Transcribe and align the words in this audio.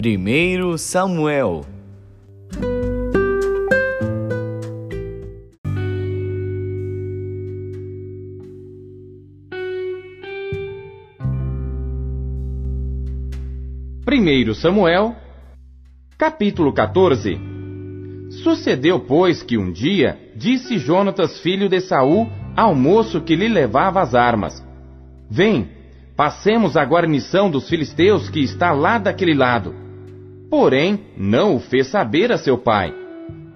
1 0.00 0.78
Samuel 0.78 1.62
Primeiro 14.04 14.54
Samuel, 14.54 15.16
capítulo 16.16 16.72
14 16.72 17.36
Sucedeu, 18.44 19.00
pois, 19.00 19.42
que 19.42 19.58
um 19.58 19.72
dia 19.72 20.16
disse 20.36 20.78
Jonatas, 20.78 21.40
filho 21.40 21.68
de 21.68 21.80
Saul, 21.80 22.30
ao 22.56 22.72
moço 22.72 23.20
que 23.20 23.34
lhe 23.34 23.48
levava 23.48 24.00
as 24.00 24.14
armas: 24.14 24.64
Vem, 25.28 25.68
passemos 26.16 26.76
à 26.76 26.84
guarnição 26.84 27.50
dos 27.50 27.68
filisteus 27.68 28.30
que 28.30 28.38
está 28.38 28.70
lá 28.70 28.96
daquele 28.98 29.34
lado. 29.34 29.87
Porém, 30.50 31.00
não 31.16 31.56
o 31.56 31.60
fez 31.60 31.88
saber 31.88 32.32
a 32.32 32.38
seu 32.38 32.56
pai. 32.56 32.94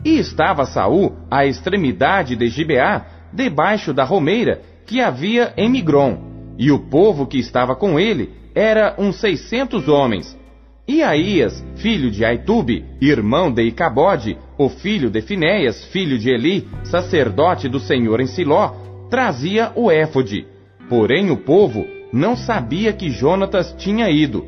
E 0.05 0.19
estava 0.19 0.67
Saul 0.67 1.17
à 1.31 1.47
extremidade 1.47 2.37
de 2.37 2.49
Gibeá, 2.49 3.07
debaixo 3.33 3.93
da 3.95 4.05
romeira 4.05 4.61
que 4.87 5.01
havia 5.01 5.55
em 5.57 5.71
Migron, 5.71 6.19
e 6.59 6.71
o 6.71 6.79
povo 6.79 7.27
que 7.27 7.39
estava 7.39 7.75
com 7.75 7.99
ele 7.99 8.31
era 8.55 8.95
uns 8.99 9.17
seiscentos 9.17 9.89
homens. 9.89 10.39
E 10.87 11.03
Aías, 11.03 11.65
filho 11.77 12.11
de 12.11 12.25
Aitube, 12.25 12.85
irmão 13.01 13.51
de 13.51 13.63
Icabode, 13.63 14.37
o 14.59 14.69
filho 14.69 15.09
de 15.09 15.23
Finéias, 15.23 15.85
filho 15.87 16.19
de 16.19 16.29
Eli, 16.29 16.69
sacerdote 16.85 17.69
do 17.69 17.79
Senhor 17.79 18.21
em 18.21 18.27
Siló, 18.27 18.75
trazia 19.09 19.73
o 19.77 19.91
éfode. 19.91 20.47
Porém 20.89 21.31
o 21.31 21.37
povo 21.37 21.87
não 22.13 22.37
sabia 22.37 22.93
que 22.93 23.11
Jonatas 23.11 23.73
tinha 23.79 24.11
ido. 24.11 24.45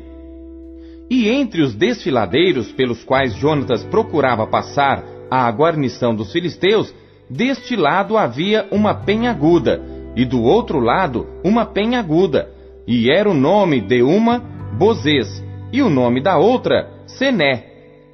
E 1.09 1.29
entre 1.29 1.61
os 1.61 1.75
desfiladeiros 1.75 2.71
pelos 2.71 3.03
quais 3.03 3.35
Jonatas 3.35 3.83
procurava 3.83 4.47
passar 4.47 5.03
à 5.29 5.49
guarnição 5.51 6.15
dos 6.15 6.31
filisteus, 6.31 6.93
deste 7.29 7.75
lado 7.75 8.17
havia 8.17 8.67
uma 8.71 8.93
penha 8.93 9.31
aguda, 9.31 9.81
e 10.15 10.25
do 10.25 10.41
outro 10.41 10.79
lado 10.79 11.27
uma 11.43 11.65
penha 11.65 11.99
aguda, 11.99 12.49
e 12.87 13.11
era 13.11 13.29
o 13.29 13.33
nome 13.33 13.81
de 13.81 14.01
uma 14.01 14.39
Bozês, 14.77 15.43
e 15.71 15.81
o 15.81 15.89
nome 15.89 16.21
da 16.21 16.37
outra 16.37 16.89
Sené. 17.05 17.65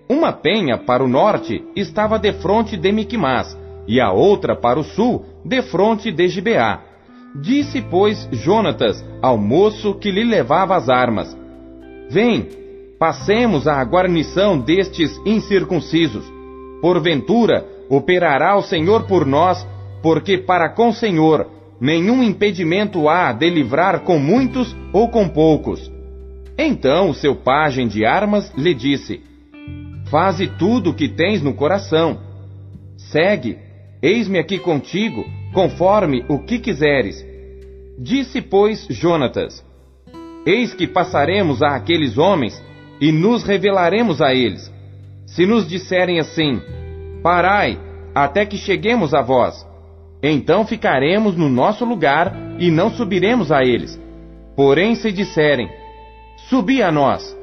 Uma 0.10 0.34
penha 0.34 0.78
para 0.78 1.04
o 1.04 1.08
norte 1.08 1.64
estava 1.76 2.20
defronte 2.20 2.76
de 2.76 2.92
Miquimás, 2.92 3.58
e 3.88 4.00
a 4.00 4.12
outra 4.12 4.56
para 4.56 4.80
o 4.80 4.84
sul, 4.84 5.26
defronte 5.46 6.12
de 6.12 6.28
Gibeá. 6.28 6.82
Disse, 7.36 7.82
pois, 7.82 8.28
Jonatas 8.32 9.04
ao 9.22 9.38
moço 9.38 9.96
que 9.96 10.12
lhe 10.12 10.24
levava 10.24 10.76
as 10.76 10.90
armas: 10.90 11.36
Vem, 12.10 12.50
passemos 13.02 13.68
à 13.68 13.84
guarnição 13.84 14.60
destes 14.60 15.20
incircuncisos. 15.26 16.24
Porventura, 16.84 17.66
operará 17.90 18.56
o 18.56 18.62
Senhor 18.62 19.08
por 19.08 19.26
nós, 19.26 19.68
porque 20.04 20.38
para 20.38 20.70
com 20.70 20.90
o 20.90 20.94
Senhor 20.94 21.50
nenhum 21.80 22.22
impedimento 22.22 23.10
há 23.10 23.32
de 23.32 23.50
livrar 23.50 24.02
com 24.02 24.20
muitos 24.20 24.76
ou 24.94 25.10
com 25.10 25.28
poucos. 25.28 25.92
Então 26.56 27.10
o 27.10 27.16
seu 27.16 27.36
pajem 27.36 27.88
de 27.88 28.06
armas 28.06 28.54
lhe 28.56 28.76
disse: 28.76 29.20
Faze 30.12 30.46
tudo 30.60 30.92
o 30.92 30.94
que 30.94 31.10
tens 31.10 31.42
no 31.42 31.56
coração. 31.56 32.20
Segue, 33.00 33.58
eis-me 34.00 34.38
aqui 34.38 34.60
contigo, 34.60 35.26
conforme 35.56 36.24
o 36.30 36.38
que 36.38 36.60
quiseres. 36.60 37.26
Disse, 37.98 38.44
pois, 38.44 38.86
Jonatas: 38.92 39.66
Eis 40.46 40.76
que 40.76 40.86
passaremos 40.86 41.64
a 41.64 41.76
aqueles 41.76 42.20
homens 42.20 42.62
e 43.02 43.12
nos 43.12 43.44
revelaremos 43.44 44.22
a 44.22 44.32
eles. 44.32 44.72
Se 45.26 45.46
nos 45.46 45.68
disserem 45.68 46.20
assim: 46.20 46.62
Parai, 47.24 47.80
até 48.14 48.46
que 48.46 48.58
cheguemos 48.58 49.14
a 49.14 49.22
vós, 49.24 49.68
então 50.22 50.66
ficaremos 50.66 51.36
no 51.36 51.50
nosso 51.50 51.84
lugar 51.84 52.32
e 52.60 52.70
não 52.70 52.92
subiremos 52.92 53.52
a 53.52 53.64
eles. 53.64 54.00
Porém, 54.56 54.94
se 54.94 55.12
disserem: 55.12 55.68
Subi 56.48 56.84
a 56.84 56.92
nós, 56.92 57.36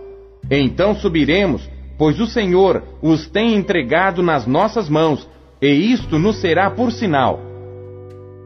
então 0.48 0.94
subiremos, 0.94 1.68
pois 1.98 2.20
o 2.20 2.26
Senhor 2.26 2.84
os 3.02 3.26
tem 3.28 3.54
entregado 3.54 4.22
nas 4.22 4.46
nossas 4.46 4.88
mãos, 4.88 5.28
e 5.60 5.68
isto 5.68 6.18
nos 6.18 6.36
será 6.36 6.70
por 6.70 6.92
sinal. 6.92 7.40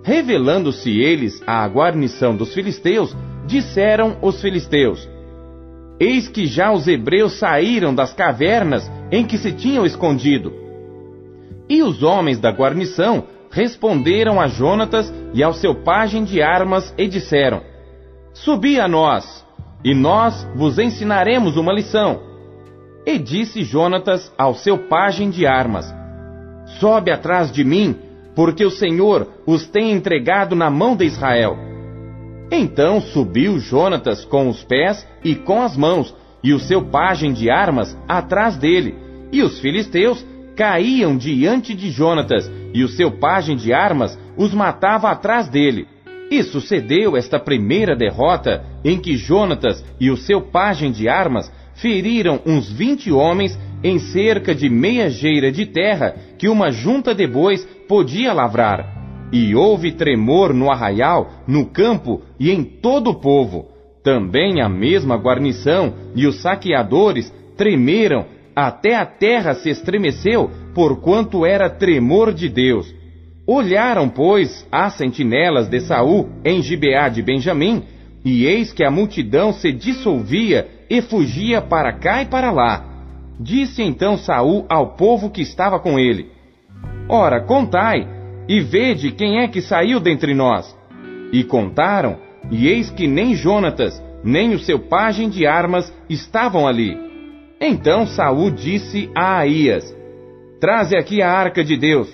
Revelando-se 0.05 0.99
eles 0.99 1.43
à 1.47 1.65
guarnição 1.69 2.35
dos 2.35 2.55
filisteus, 2.55 3.15
disseram 3.47 4.17
os 4.23 4.41
filisteus: 4.41 5.09
Eis 6.03 6.27
que 6.27 6.47
já 6.47 6.73
os 6.73 6.89
hebreus 6.89 7.39
saíram 7.39 7.95
das 7.95 8.13
cavernas 8.13 8.91
em 9.13 9.25
que 9.25 9.39
se 9.39 9.53
tinham 9.53 9.87
escondido. 9.87 10.53
E 11.69 11.81
os 11.81 12.03
homens 12.03 12.41
da 12.41 12.51
guarnição 12.51 13.23
responderam 13.53 14.41
a 14.41 14.49
Jonatas 14.49 15.15
e 15.33 15.45
ao 15.45 15.53
seu 15.53 15.77
pajem 15.77 16.25
de 16.25 16.43
armas 16.43 16.93
e 16.99 17.07
disseram: 17.07 17.63
Subi 18.35 18.81
a 18.81 18.89
nós, 18.89 19.47
e 19.85 19.95
nós 19.95 20.45
vos 20.57 20.77
ensinaremos 20.77 21.57
uma 21.57 21.73
lição. 21.73 22.21
E 23.07 23.17
disse 23.17 23.63
Jonatas 23.63 24.33
ao 24.37 24.57
seu 24.57 24.77
pajem 24.89 25.31
de 25.31 25.47
armas: 25.47 25.87
Sobe 26.81 27.13
atrás 27.13 27.53
de 27.53 27.63
mim, 27.63 27.97
porque 28.35 28.65
o 28.65 28.73
Senhor 28.73 29.29
os 29.47 29.69
tem 29.69 29.93
entregado 29.93 30.57
na 30.57 30.69
mão 30.69 30.97
de 30.97 31.05
Israel. 31.05 31.72
Então 32.55 33.01
subiu 33.01 33.59
Jonatas 33.59 34.27
com 34.27 34.47
os 34.51 34.63
pés 34.63 35.09
e 35.25 35.35
com 35.35 35.63
as 35.63 35.75
mãos, 35.75 36.15
e 36.45 36.53
o 36.53 36.61
seu 36.61 36.85
pajem 36.85 37.33
de 37.33 37.49
armas 37.49 37.97
atrás 38.07 38.59
dele, 38.59 38.95
e 39.33 39.43
os 39.43 39.59
filisteus 39.59 40.23
caíam 40.55 41.17
diante 41.17 41.73
de 41.75 41.91
Jonatas, 41.91 42.51
e 42.75 42.85
o 42.85 42.89
seu 42.89 43.11
pajem 43.11 43.57
de 43.57 43.73
armas 43.73 44.19
os 44.37 44.53
matava 44.53 45.11
atrás 45.11 45.49
dele. 45.49 45.89
E 46.31 46.43
sucedeu 46.43 47.17
esta 47.17 47.41
primeira 47.41 47.97
derrota, 47.97 48.63
em 48.85 48.99
que 48.99 49.17
Jonatas 49.17 49.83
e 49.99 50.11
o 50.11 50.17
seu 50.19 50.43
pajem 50.43 50.93
de 50.93 51.09
armas 51.09 51.51
feriram 51.77 52.39
uns 52.45 52.71
vinte 52.71 53.11
homens 53.11 53.59
em 53.83 53.99
cerca 53.99 54.55
de 54.55 54.69
meia 54.69 55.09
geira 55.09 55.51
de 55.51 55.65
terra 55.65 56.15
que 56.37 56.51
uma 56.51 56.71
junta 56.71 57.15
de 57.15 57.27
bois 57.27 57.67
podia 57.89 58.35
lavrar. 58.35 59.02
E 59.33 59.55
houve 59.55 59.93
tremor 59.93 60.53
no 60.53 60.71
arraial, 60.71 61.31
no 61.47 61.67
campo 61.67 62.21
e 62.39 62.51
em 62.51 62.63
todo 62.63 63.11
o 63.11 63.15
povo. 63.15 63.69
Também 64.05 64.61
a 64.61 64.69
mesma 64.69 65.17
guarnição 65.17 65.95
e 66.15 66.27
os 66.27 66.43
saqueadores 66.43 67.33
tremeram, 67.57 68.27
até 68.55 68.97
a 68.97 69.07
terra 69.07 69.55
se 69.55 69.71
estremeceu, 69.71 70.51
porquanto 70.75 71.47
era 71.47 71.71
tremor 71.71 72.35
de 72.35 72.49
Deus. 72.49 72.93
Olharam, 73.47 74.09
pois, 74.09 74.67
as 74.71 74.95
sentinelas 74.95 75.69
de 75.69 75.81
Saul 75.81 76.29
em 76.45 76.61
Gibeá 76.63 77.09
de 77.09 77.23
Benjamim, 77.23 77.83
e 78.25 78.45
eis 78.47 78.73
que 78.73 78.85
a 78.85 78.91
multidão 78.91 79.53
se 79.53 79.73
dissolvia 79.73 80.69
e 80.89 81.01
fugia 81.01 81.61
para 81.61 81.93
cá 81.93 82.23
e 82.23 82.27
para 82.27 82.53
lá. 82.53 82.85
Disse 83.41 83.83
então 83.83 84.17
Saul 84.17 84.65
ao 84.69 84.95
povo 84.95 85.31
que 85.31 85.43
estava 85.43 85.81
com 85.81 85.99
ele: 85.99 86.31
Ora, 87.09 87.41
contai, 87.41 88.07
e 88.49 88.61
vede 88.61 89.13
quem 89.13 89.41
é 89.41 89.49
que 89.49 89.61
saiu 89.61 90.01
dentre 90.01 90.35
nós. 90.35 90.77
E 91.33 91.45
contaram, 91.45 92.19
e 92.51 92.69
eis 92.69 92.91
que 92.91 93.07
nem 93.07 93.35
Jonatas, 93.35 94.03
nem 94.23 94.55
o 94.55 94.59
seu 94.59 94.79
pajem 94.79 95.29
de 95.29 95.47
armas 95.47 95.93
estavam 96.09 96.67
ali. 96.67 96.97
Então 97.61 98.07
Saul 98.07 98.51
disse 98.51 99.11
a 99.15 99.39
Aías: 99.39 99.97
Traze 100.61 100.97
aqui 100.97 101.23
a 101.23 101.31
arca 101.31 101.65
de 101.65 101.77
Deus. 101.77 102.13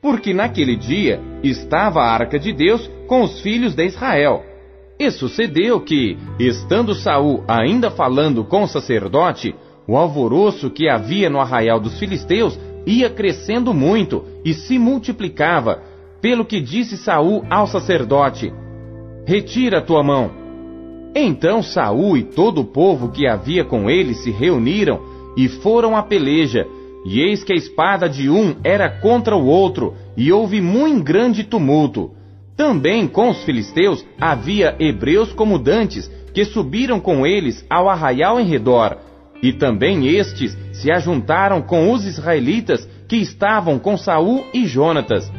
Porque 0.00 0.34
naquele 0.34 0.76
dia 0.76 1.20
estava 1.42 2.00
a 2.00 2.10
arca 2.10 2.38
de 2.38 2.52
Deus 2.52 2.90
com 3.06 3.22
os 3.22 3.40
filhos 3.40 3.74
de 3.74 3.84
Israel. 3.84 4.42
E 4.98 5.10
sucedeu 5.10 5.80
que, 5.80 6.18
estando 6.38 6.94
Saul 6.94 7.44
ainda 7.46 7.90
falando 7.90 8.44
com 8.44 8.62
o 8.62 8.68
sacerdote, 8.68 9.54
o 9.86 9.96
alvoroço 9.96 10.70
que 10.70 10.88
havia 10.88 11.28
no 11.30 11.40
arraial 11.40 11.80
dos 11.80 11.98
filisteus 11.98 12.58
ia 12.86 13.08
crescendo 13.10 13.72
muito 13.72 14.24
e 14.44 14.54
se 14.54 14.78
multiplicava, 14.78 15.82
pelo 16.20 16.44
que 16.44 16.60
disse 16.60 16.96
Saul 16.96 17.44
ao 17.50 17.66
sacerdote: 17.66 18.52
Retira 19.26 19.80
tua 19.80 20.02
mão. 20.02 20.30
Então 21.14 21.62
Saul 21.62 22.16
e 22.16 22.22
todo 22.22 22.60
o 22.62 22.64
povo 22.64 23.10
que 23.10 23.26
havia 23.26 23.64
com 23.64 23.90
ele 23.90 24.14
se 24.14 24.30
reuniram 24.30 25.00
e 25.36 25.48
foram 25.48 25.96
à 25.96 26.02
peleja, 26.02 26.66
e 27.04 27.20
eis 27.20 27.42
que 27.42 27.52
a 27.52 27.56
espada 27.56 28.08
de 28.08 28.30
um 28.30 28.56
era 28.62 28.88
contra 28.88 29.36
o 29.36 29.46
outro, 29.46 29.94
e 30.16 30.32
houve 30.32 30.60
muito 30.60 31.02
grande 31.02 31.44
tumulto. 31.44 32.12
Também 32.56 33.08
com 33.08 33.30
os 33.30 33.42
filisteus 33.44 34.04
havia 34.20 34.76
hebreus 34.78 35.32
como 35.32 35.58
dantes, 35.58 36.10
que 36.32 36.44
subiram 36.44 37.00
com 37.00 37.26
eles 37.26 37.64
ao 37.68 37.88
arraial 37.88 38.40
em 38.40 38.44
redor, 38.44 38.96
e 39.42 39.52
também 39.52 40.06
estes 40.06 40.56
se 40.72 40.90
ajuntaram 40.90 41.60
com 41.60 41.90
os 41.92 42.06
israelitas 42.06 42.88
que 43.08 43.16
estavam 43.16 43.78
com 43.78 43.96
Saul 43.96 44.46
e 44.54 44.66
Jonatas. 44.66 45.30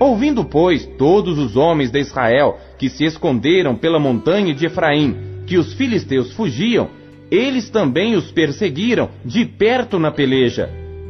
Ouvindo, 0.00 0.44
pois, 0.44 0.86
todos 0.98 1.38
os 1.38 1.56
homens 1.56 1.90
de 1.90 2.00
Israel 2.00 2.58
que 2.78 2.88
se 2.88 3.04
esconderam 3.04 3.76
pela 3.76 4.00
montanha 4.00 4.52
de 4.54 4.66
Efraim, 4.66 5.44
que 5.46 5.58
os 5.58 5.74
filisteus 5.74 6.32
fugiam, 6.32 6.88
eles 7.30 7.70
também 7.70 8.16
os 8.16 8.32
perseguiram 8.32 9.10
de 9.24 9.44
perto 9.44 9.98
na 9.98 10.10
peleja. 10.10 10.68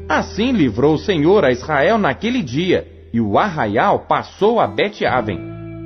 Assim 0.08 0.52
livrou 0.52 0.94
o 0.94 0.98
Senhor 0.98 1.44
a 1.44 1.50
Israel 1.50 1.96
naquele 1.96 2.42
dia, 2.42 2.86
e 3.12 3.20
o 3.20 3.38
arraial 3.38 4.00
passou 4.00 4.60
a 4.60 4.66
Bet-Aven. 4.66 5.40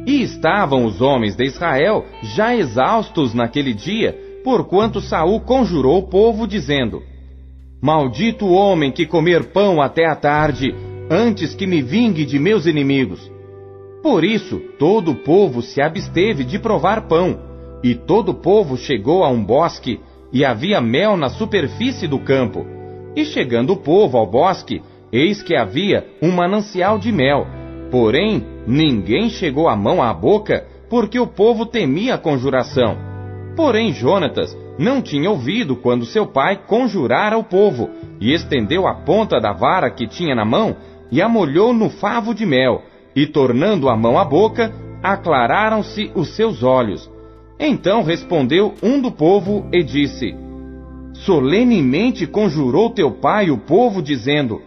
E 0.06 0.22
estavam 0.22 0.84
os 0.84 1.00
homens 1.00 1.36
de 1.36 1.44
Israel 1.44 2.04
já 2.22 2.54
exaustos 2.54 3.34
naquele 3.34 3.72
dia, 3.72 4.25
porquanto 4.46 5.00
Saul 5.00 5.40
conjurou 5.40 5.98
o 5.98 6.02
povo, 6.04 6.46
dizendo: 6.46 7.02
Maldito 7.82 8.46
o 8.46 8.52
homem 8.52 8.92
que 8.92 9.04
comer 9.04 9.46
pão 9.46 9.82
até 9.82 10.06
a 10.06 10.14
tarde, 10.14 10.72
antes 11.10 11.52
que 11.52 11.66
me 11.66 11.82
vingue 11.82 12.24
de 12.24 12.38
meus 12.38 12.64
inimigos. 12.64 13.28
Por 14.04 14.22
isso, 14.22 14.60
todo 14.78 15.10
o 15.10 15.14
povo 15.16 15.62
se 15.62 15.82
absteve 15.82 16.44
de 16.44 16.60
provar 16.60 17.08
pão, 17.08 17.40
e 17.82 17.96
todo 17.96 18.28
o 18.28 18.34
povo 18.34 18.76
chegou 18.76 19.24
a 19.24 19.28
um 19.28 19.42
bosque, 19.42 19.98
e 20.32 20.44
havia 20.44 20.80
mel 20.80 21.16
na 21.16 21.28
superfície 21.28 22.06
do 22.06 22.20
campo. 22.20 22.64
E 23.16 23.24
chegando 23.24 23.72
o 23.72 23.76
povo 23.76 24.16
ao 24.16 24.30
bosque, 24.30 24.80
eis 25.12 25.42
que 25.42 25.56
havia 25.56 26.06
um 26.22 26.30
manancial 26.30 27.00
de 27.00 27.10
mel. 27.10 27.48
Porém, 27.90 28.46
ninguém 28.64 29.28
chegou 29.28 29.68
a 29.68 29.74
mão 29.74 30.00
à 30.00 30.14
boca, 30.14 30.64
porque 30.88 31.18
o 31.18 31.26
povo 31.26 31.66
temia 31.66 32.14
a 32.14 32.18
conjuração. 32.18 33.15
Porém, 33.56 33.92
Jonatas 33.92 34.56
não 34.78 35.00
tinha 35.00 35.30
ouvido 35.30 35.74
quando 35.74 36.04
seu 36.04 36.26
pai 36.26 36.60
conjurara 36.66 37.38
o 37.38 37.42
povo, 37.42 37.88
e 38.20 38.32
estendeu 38.32 38.86
a 38.86 38.94
ponta 38.94 39.40
da 39.40 39.52
vara 39.52 39.90
que 39.90 40.06
tinha 40.06 40.34
na 40.34 40.44
mão 40.44 40.76
e 41.10 41.22
a 41.22 41.28
molhou 41.28 41.72
no 41.72 41.88
favo 41.88 42.34
de 42.34 42.44
mel, 42.44 42.82
e 43.14 43.26
tornando 43.26 43.88
a 43.88 43.96
mão 43.96 44.18
à 44.18 44.24
boca, 44.24 44.72
aclararam-se 45.02 46.10
os 46.14 46.36
seus 46.36 46.62
olhos. 46.62 47.10
Então 47.58 48.02
respondeu 48.02 48.74
um 48.82 49.00
do 49.00 49.10
povo 49.10 49.66
e 49.72 49.82
disse: 49.82 50.34
Solenemente 51.14 52.26
conjurou 52.26 52.90
teu 52.90 53.10
pai 53.10 53.50
o 53.50 53.56
povo, 53.56 54.02
dizendo: 54.02 54.60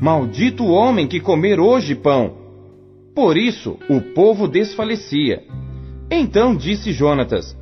Maldito 0.00 0.64
o 0.64 0.70
homem 0.70 1.08
que 1.08 1.18
comer 1.18 1.58
hoje 1.58 1.96
pão. 1.96 2.34
Por 3.14 3.36
isso 3.36 3.76
o 3.88 4.00
povo 4.00 4.46
desfalecia. 4.46 5.42
Então 6.08 6.54
disse 6.54 6.92
Jonatas: 6.92 7.56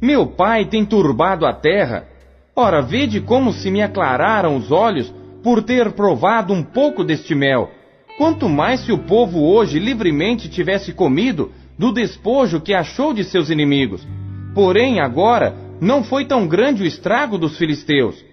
meu 0.00 0.26
pai 0.26 0.64
tem 0.66 0.84
turbado 0.84 1.46
a 1.46 1.52
terra. 1.52 2.06
Ora, 2.54 2.82
vede 2.82 3.20
como 3.20 3.52
se 3.52 3.70
me 3.70 3.82
aclararam 3.82 4.56
os 4.56 4.70
olhos 4.70 5.12
por 5.42 5.62
ter 5.62 5.92
provado 5.92 6.52
um 6.52 6.62
pouco 6.62 7.04
deste 7.04 7.34
mel. 7.34 7.70
Quanto 8.18 8.48
mais 8.48 8.80
se 8.80 8.92
o 8.92 8.98
povo 8.98 9.42
hoje 9.42 9.78
livremente 9.78 10.48
tivesse 10.48 10.92
comido 10.92 11.52
do 11.78 11.92
despojo 11.92 12.60
que 12.60 12.74
achou 12.74 13.12
de 13.12 13.24
seus 13.24 13.50
inimigos. 13.50 14.06
Porém, 14.54 15.00
agora, 15.00 15.54
não 15.80 16.02
foi 16.02 16.24
tão 16.24 16.46
grande 16.46 16.82
o 16.82 16.86
estrago 16.86 17.36
dos 17.36 17.58
filisteus. 17.58 18.24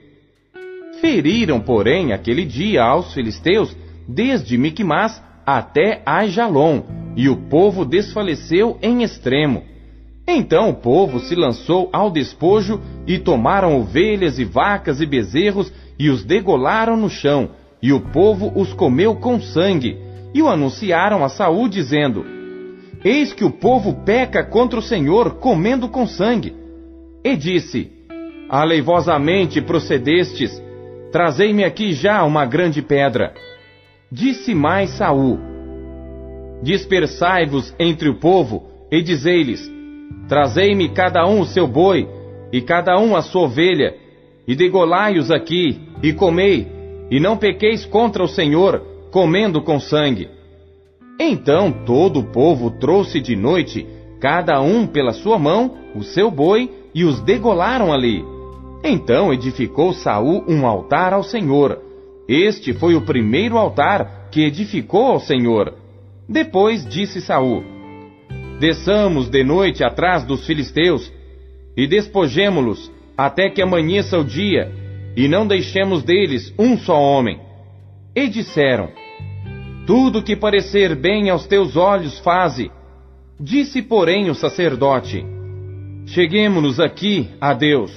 Feriram, 1.01 1.59
porém, 1.59 2.13
aquele 2.13 2.45
dia 2.45 2.83
aos 2.83 3.13
filisteus, 3.13 3.75
desde 4.07 4.57
Micmas 4.57 5.21
até 5.45 6.01
Aijalon, 6.05 6.83
e 7.15 7.27
o 7.27 7.35
povo 7.35 7.83
desfaleceu 7.83 8.77
em 8.81 9.03
extremo. 9.03 9.63
Então 10.27 10.69
o 10.69 10.73
povo 10.73 11.19
se 11.19 11.35
lançou 11.35 11.89
ao 11.91 12.09
despojo 12.09 12.79
e 13.05 13.19
tomaram 13.19 13.77
ovelhas 13.79 14.39
e 14.39 14.45
vacas 14.45 15.01
e 15.01 15.05
bezerros 15.05 15.71
e 15.99 16.09
os 16.09 16.23
degolaram 16.23 16.95
no 16.95 17.09
chão, 17.09 17.51
e 17.81 17.91
o 17.91 17.99
povo 17.99 18.51
os 18.55 18.73
comeu 18.73 19.15
com 19.15 19.39
sangue, 19.39 19.97
e 20.33 20.41
o 20.41 20.47
anunciaram 20.47 21.23
a 21.23 21.29
Saul 21.29 21.67
dizendo: 21.67 22.25
Eis 23.03 23.33
que 23.33 23.43
o 23.43 23.51
povo 23.51 23.93
peca 24.05 24.43
contra 24.43 24.79
o 24.79 24.81
Senhor 24.81 25.35
comendo 25.35 25.89
com 25.89 26.07
sangue. 26.07 26.55
E 27.23 27.35
disse: 27.35 27.91
Aleivosamente 28.49 29.61
procedestes, 29.61 30.61
trazei-me 31.11 31.65
aqui 31.65 31.91
já 31.91 32.23
uma 32.23 32.45
grande 32.45 32.81
pedra. 32.81 33.33
Disse 34.09 34.55
mais 34.55 34.91
Saul: 34.91 35.37
Dispersai-vos 36.61 37.75
entre 37.77 38.07
o 38.07 38.15
povo 38.15 38.63
e 38.89 39.01
dizei-lhes: 39.01 39.72
Trazei-me 40.27 40.89
cada 40.89 41.25
um 41.27 41.41
o 41.41 41.45
seu 41.45 41.67
boi, 41.67 42.07
e 42.51 42.61
cada 42.61 42.99
um 42.99 43.15
a 43.15 43.21
sua 43.21 43.43
ovelha, 43.43 43.95
e 44.47 44.55
degolai-os 44.55 45.31
aqui, 45.31 45.81
e 46.01 46.13
comei, 46.13 46.67
e 47.09 47.19
não 47.19 47.37
pequeis 47.37 47.85
contra 47.85 48.23
o 48.23 48.27
Senhor, 48.27 48.81
comendo 49.11 49.61
com 49.61 49.79
sangue. 49.79 50.29
Então 51.19 51.71
todo 51.85 52.19
o 52.19 52.31
povo 52.31 52.71
trouxe 52.71 53.19
de 53.19 53.35
noite, 53.35 53.87
cada 54.19 54.61
um 54.61 54.87
pela 54.87 55.13
sua 55.13 55.37
mão, 55.37 55.77
o 55.95 56.03
seu 56.03 56.31
boi, 56.31 56.69
e 56.93 57.03
os 57.03 57.19
degolaram 57.21 57.91
ali. 57.91 58.23
Então 58.83 59.33
edificou 59.33 59.93
Saul 59.93 60.43
um 60.47 60.67
altar 60.67 61.13
ao 61.13 61.23
Senhor. 61.23 61.79
Este 62.27 62.73
foi 62.73 62.95
o 62.95 63.01
primeiro 63.01 63.57
altar 63.57 64.29
que 64.31 64.43
edificou 64.43 65.05
ao 65.07 65.19
Senhor. 65.19 65.73
Depois 66.27 66.85
disse 66.87 67.21
Saul: 67.21 67.63
Desçamos 68.63 69.27
de 69.27 69.43
noite 69.43 69.83
atrás 69.83 70.23
dos 70.23 70.47
filisteus 70.47 71.11
e 71.75 71.85
despojemo-los 71.85 72.89
até 73.17 73.49
que 73.49 73.61
amanheça 73.61 74.17
o 74.17 74.23
dia, 74.23 74.71
e 75.17 75.27
não 75.27 75.45
deixemos 75.45 76.01
deles 76.01 76.53
um 76.57 76.77
só 76.77 76.97
homem. 76.97 77.41
E 78.15 78.25
disseram: 78.29 78.87
Tudo 79.85 80.23
que 80.23 80.33
parecer 80.33 80.95
bem 80.95 81.29
aos 81.29 81.45
teus 81.45 81.75
olhos, 81.75 82.17
faze. 82.19 82.71
Disse, 83.37 83.81
porém, 83.81 84.29
o 84.29 84.33
sacerdote: 84.33 85.25
Cheguemo-nos 86.05 86.79
aqui 86.79 87.31
a 87.41 87.53
Deus. 87.53 87.91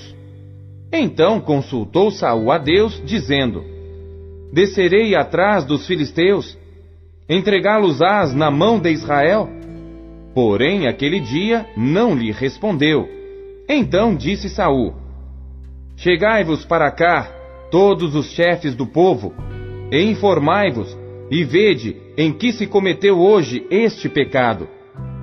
Então 0.93 1.39
consultou 1.39 2.11
Saul 2.11 2.51
a 2.51 2.59
Deus, 2.59 3.01
dizendo: 3.07 3.63
Descerei 4.53 5.15
atrás 5.15 5.65
dos 5.65 5.87
filisteus, 5.87 6.59
entregá-los-ás 7.29 8.35
na 8.35 8.51
mão 8.51 8.81
de 8.81 8.91
Israel? 8.91 9.56
Porém, 10.37 10.87
aquele 10.87 11.19
dia 11.19 11.65
não 11.75 12.15
lhe 12.15 12.31
respondeu. 12.31 13.09
Então 13.67 14.15
disse 14.15 14.51
Saul: 14.51 14.93
Chegai-vos 15.97 16.63
para 16.67 16.91
cá, 16.91 17.27
todos 17.71 18.15
os 18.15 18.27
chefes 18.33 18.75
do 18.75 18.87
povo, 18.87 19.33
e 19.91 19.99
informai-vos, 20.03 20.95
e 21.31 21.43
vede 21.43 21.97
em 22.19 22.35
que 22.35 22.53
se 22.53 22.67
cometeu 22.67 23.19
hoje 23.19 23.67
este 23.71 24.11
pecado. 24.11 24.69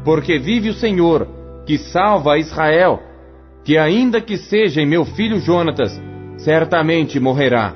Porque 0.03 0.39
vive 0.39 0.69
o 0.69 0.73
Senhor, 0.73 1.27
que 1.67 1.77
salva 1.77 2.33
a 2.33 2.39
Israel, 2.39 2.99
que 3.63 3.77
ainda 3.77 4.19
que 4.19 4.35
seja 4.35 4.81
em 4.81 4.87
meu 4.87 5.05
filho 5.05 5.37
Jonatas, 5.37 5.91
certamente 6.39 7.19
morrerá. 7.19 7.75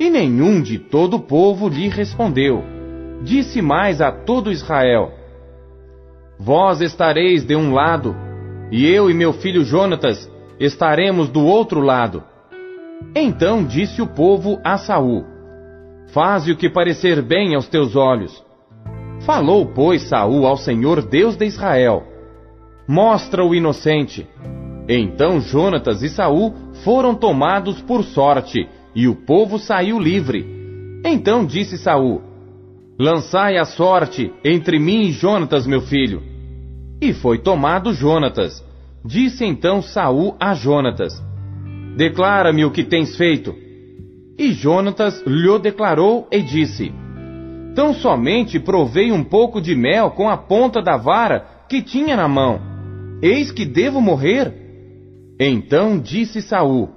E 0.00 0.10
nenhum 0.10 0.60
de 0.60 0.80
todo 0.80 1.14
o 1.14 1.20
povo 1.20 1.68
lhe 1.68 1.88
respondeu. 1.88 2.64
Disse 3.22 3.62
mais 3.62 4.00
a 4.00 4.10
todo 4.10 4.50
Israel: 4.50 5.12
Vós 6.38 6.80
estareis 6.80 7.44
de 7.44 7.54
um 7.54 7.72
lado, 7.72 8.14
e 8.70 8.86
eu 8.86 9.10
e 9.10 9.14
meu 9.14 9.32
filho 9.32 9.64
Jonatas 9.64 10.30
estaremos 10.58 11.28
do 11.28 11.44
outro 11.44 11.80
lado. 11.80 12.22
Então 13.14 13.64
disse 13.64 14.02
o 14.02 14.06
povo 14.06 14.58
a 14.64 14.76
Saul: 14.76 15.24
Faze 16.12 16.52
o 16.52 16.56
que 16.56 16.68
parecer 16.68 17.22
bem 17.22 17.54
aos 17.54 17.68
teus 17.68 17.94
olhos. 17.94 18.44
Falou, 19.20 19.66
pois, 19.66 20.02
Saul 20.02 20.46
ao 20.46 20.56
Senhor 20.56 21.02
Deus 21.02 21.36
de 21.36 21.46
Israel: 21.46 22.02
Mostra 22.86 23.44
o 23.44 23.54
inocente. 23.54 24.28
Então 24.88 25.40
Jonatas 25.40 26.02
e 26.02 26.08
Saul 26.08 26.52
foram 26.84 27.14
tomados 27.14 27.80
por 27.80 28.04
sorte, 28.04 28.68
e 28.94 29.08
o 29.08 29.14
povo 29.14 29.58
saiu 29.58 29.98
livre. 29.98 30.44
Então 31.04 31.44
disse 31.44 31.78
Saul: 31.78 32.22
Lançai 32.98 33.56
a 33.56 33.64
sorte 33.64 34.32
entre 34.44 34.78
mim 34.78 35.06
e 35.06 35.12
Jonatas, 35.12 35.66
meu 35.66 35.80
filho. 35.80 36.22
E 37.02 37.12
foi 37.12 37.38
tomado 37.38 37.92
Jonatas. 37.92 38.64
Disse 39.04 39.44
então 39.44 39.82
Saul 39.82 40.36
a 40.38 40.54
Jonatas: 40.54 41.20
Declara-me 41.96 42.64
o 42.64 42.70
que 42.70 42.84
tens 42.84 43.16
feito. 43.16 43.52
E 44.38 44.52
Jonatas 44.52 45.20
lhe 45.26 45.58
declarou 45.58 46.28
e 46.30 46.40
disse: 46.40 46.92
Tão 47.74 47.92
somente 47.94 48.60
provei 48.60 49.10
um 49.10 49.24
pouco 49.24 49.60
de 49.60 49.74
mel 49.74 50.12
com 50.12 50.30
a 50.30 50.36
ponta 50.36 50.80
da 50.80 50.96
vara 50.96 51.44
que 51.68 51.82
tinha 51.82 52.16
na 52.16 52.28
mão. 52.28 52.60
Eis 53.20 53.50
que 53.50 53.64
devo 53.64 54.00
morrer? 54.00 54.54
Então 55.40 55.98
disse 55.98 56.40
Saul: 56.40 56.90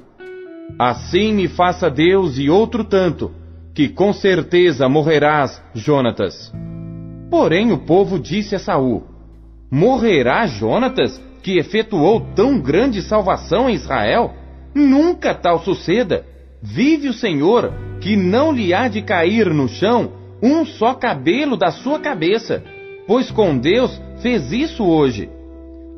Assim 0.78 1.34
me 1.34 1.48
faça 1.48 1.90
Deus 1.90 2.38
e 2.38 2.52
outro 2.52 2.84
tanto 2.84 3.32
que 3.78 3.88
com 3.88 4.12
certeza 4.12 4.90
morrerás, 4.90 5.62
Jonatas. 5.72 6.52
Porém 7.30 7.72
o 7.72 7.78
povo 7.78 8.18
disse 8.18 8.56
a 8.56 8.60
Saul: 8.60 9.04
Morrerá 9.70 10.48
Jonatas, 10.48 11.22
que 11.44 11.60
efetuou 11.60 12.22
tão 12.36 12.60
grande 12.60 13.04
salvação 13.04 13.70
em 13.70 13.76
Israel? 13.76 14.34
Nunca 14.74 15.36
tal 15.36 15.60
suceda. 15.60 16.26
Vive 16.60 17.08
o 17.08 17.14
Senhor, 17.14 17.72
que 18.02 18.16
não 18.16 18.52
lhe 18.52 18.74
há 18.74 18.88
de 18.88 19.04
cair 19.04 19.54
no 19.54 19.68
chão 19.68 20.12
um 20.42 20.66
só 20.66 20.96
cabelo 20.96 21.56
da 21.56 21.70
sua 21.70 22.00
cabeça, 22.00 22.64
pois 23.06 23.30
com 23.30 23.56
Deus 23.56 24.02
fez 24.24 24.52
isso 24.52 24.84
hoje. 24.84 25.30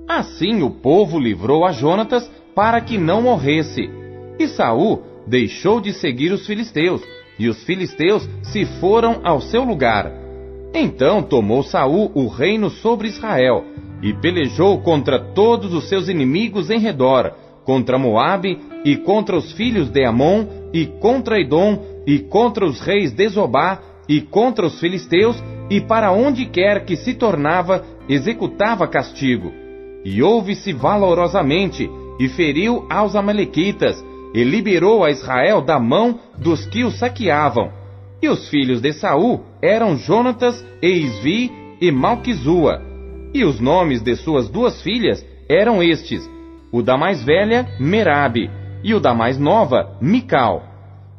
Assim 0.06 0.62
o 0.64 0.70
povo 0.70 1.18
livrou 1.18 1.64
a 1.66 1.72
Jonatas 1.72 2.30
para 2.54 2.82
que 2.82 2.98
não 2.98 3.22
morresse. 3.22 3.90
E 4.38 4.50
Saul 4.50 5.02
deixou 5.26 5.80
de 5.80 5.94
seguir 5.94 6.34
os 6.34 6.46
filisteus, 6.46 7.02
e 7.40 7.48
os 7.48 7.64
filisteus 7.64 8.30
se 8.44 8.66
foram 8.80 9.22
ao 9.24 9.40
seu 9.40 9.64
lugar. 9.64 10.12
Então 10.74 11.24
tomou 11.24 11.64
Saul 11.64 12.12
o 12.14 12.28
reino 12.28 12.70
sobre 12.70 13.08
Israel, 13.08 13.64
e 14.04 14.14
pelejou 14.14 14.80
contra 14.82 15.20
todos 15.20 15.74
os 15.74 15.88
seus 15.90 16.08
inimigos 16.08 16.70
em 16.70 16.80
redor, 16.80 17.34
contra 17.64 17.98
Moabe 17.98 18.60
e 18.84 18.96
contra 18.98 19.38
os 19.38 19.52
filhos 19.54 19.90
de 19.90 20.06
Amon 20.06 20.46
e 20.74 20.86
contra 20.86 21.40
Edom 21.40 21.84
e 22.06 22.20
contra 22.20 22.66
os 22.66 22.80
reis 22.82 23.12
de 23.12 23.28
Zobá 23.28 23.80
e 24.08 24.22
contra 24.22 24.66
os 24.66 24.80
filisteus 24.80 25.42
e 25.70 25.80
para 25.82 26.12
onde 26.12 26.46
quer 26.46 26.84
que 26.86 26.96
se 26.96 27.14
tornava 27.14 27.86
executava 28.08 28.88
castigo. 28.88 29.52
E 30.04 30.24
ouve-se 30.24 30.74
valorosamente 30.74 31.90
e 32.20 32.28
feriu 32.30 32.86
aos 32.90 33.16
amalequitas 33.16 34.04
e 34.34 34.44
liberou 34.44 35.04
a 35.04 35.10
Israel 35.10 35.62
da 35.62 35.80
mão 35.80 36.20
dos 36.38 36.66
que 36.66 36.84
o 36.84 36.92
saqueavam. 36.92 37.72
E 38.22 38.28
os 38.28 38.50
filhos 38.50 38.82
de 38.82 38.94
Saul 38.94 39.44
eram 39.62 39.98
Jonatas 39.98 40.66
e 40.82 41.50
e 41.82 41.92
Malquizua. 41.92 42.82
E 43.34 43.46
os 43.46 43.60
nomes 43.60 44.02
de 44.02 44.16
suas 44.16 44.50
duas 44.50 44.82
filhas 44.82 45.26
eram 45.48 45.82
estes: 45.82 46.30
o 46.72 46.82
da 46.82 46.98
mais 46.98 47.24
velha, 47.24 47.68
Merabe, 47.80 48.50
e 48.84 48.94
o 48.94 49.00
da 49.00 49.14
mais 49.14 49.38
nova, 49.38 49.98
Mical. 50.02 50.64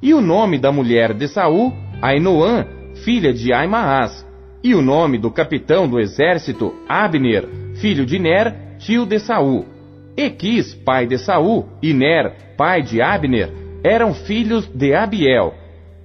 E 0.02 0.14
o 0.14 0.21
nome 0.21 0.59
da 0.59 0.73
mulher 0.73 1.12
de 1.12 1.29
Saul, 1.29 1.73
Ainoã, 2.00 2.67
filha 3.05 3.33
de 3.33 3.52
Aimaas. 3.52 4.26
E 4.62 4.75
o 4.75 4.83
nome 4.83 5.19
do 5.19 5.31
capitão 5.31 5.88
do 5.88 5.99
exército, 5.99 6.75
Abner, 6.88 7.49
filho 7.81 8.05
de 8.05 8.19
Ner, 8.19 8.76
tio 8.79 9.07
de 9.07 9.19
Saul. 9.19 9.79
Equis, 10.17 10.75
pai 10.75 11.07
de 11.07 11.19
Saul, 11.19 11.67
e 11.83 11.93
Ner, 11.93 12.55
pai 12.57 12.83
de 12.83 13.00
Abner, 13.00 13.50
eram 13.83 14.12
filhos 14.12 14.67
de 14.67 14.95
Abiel. 14.95 15.55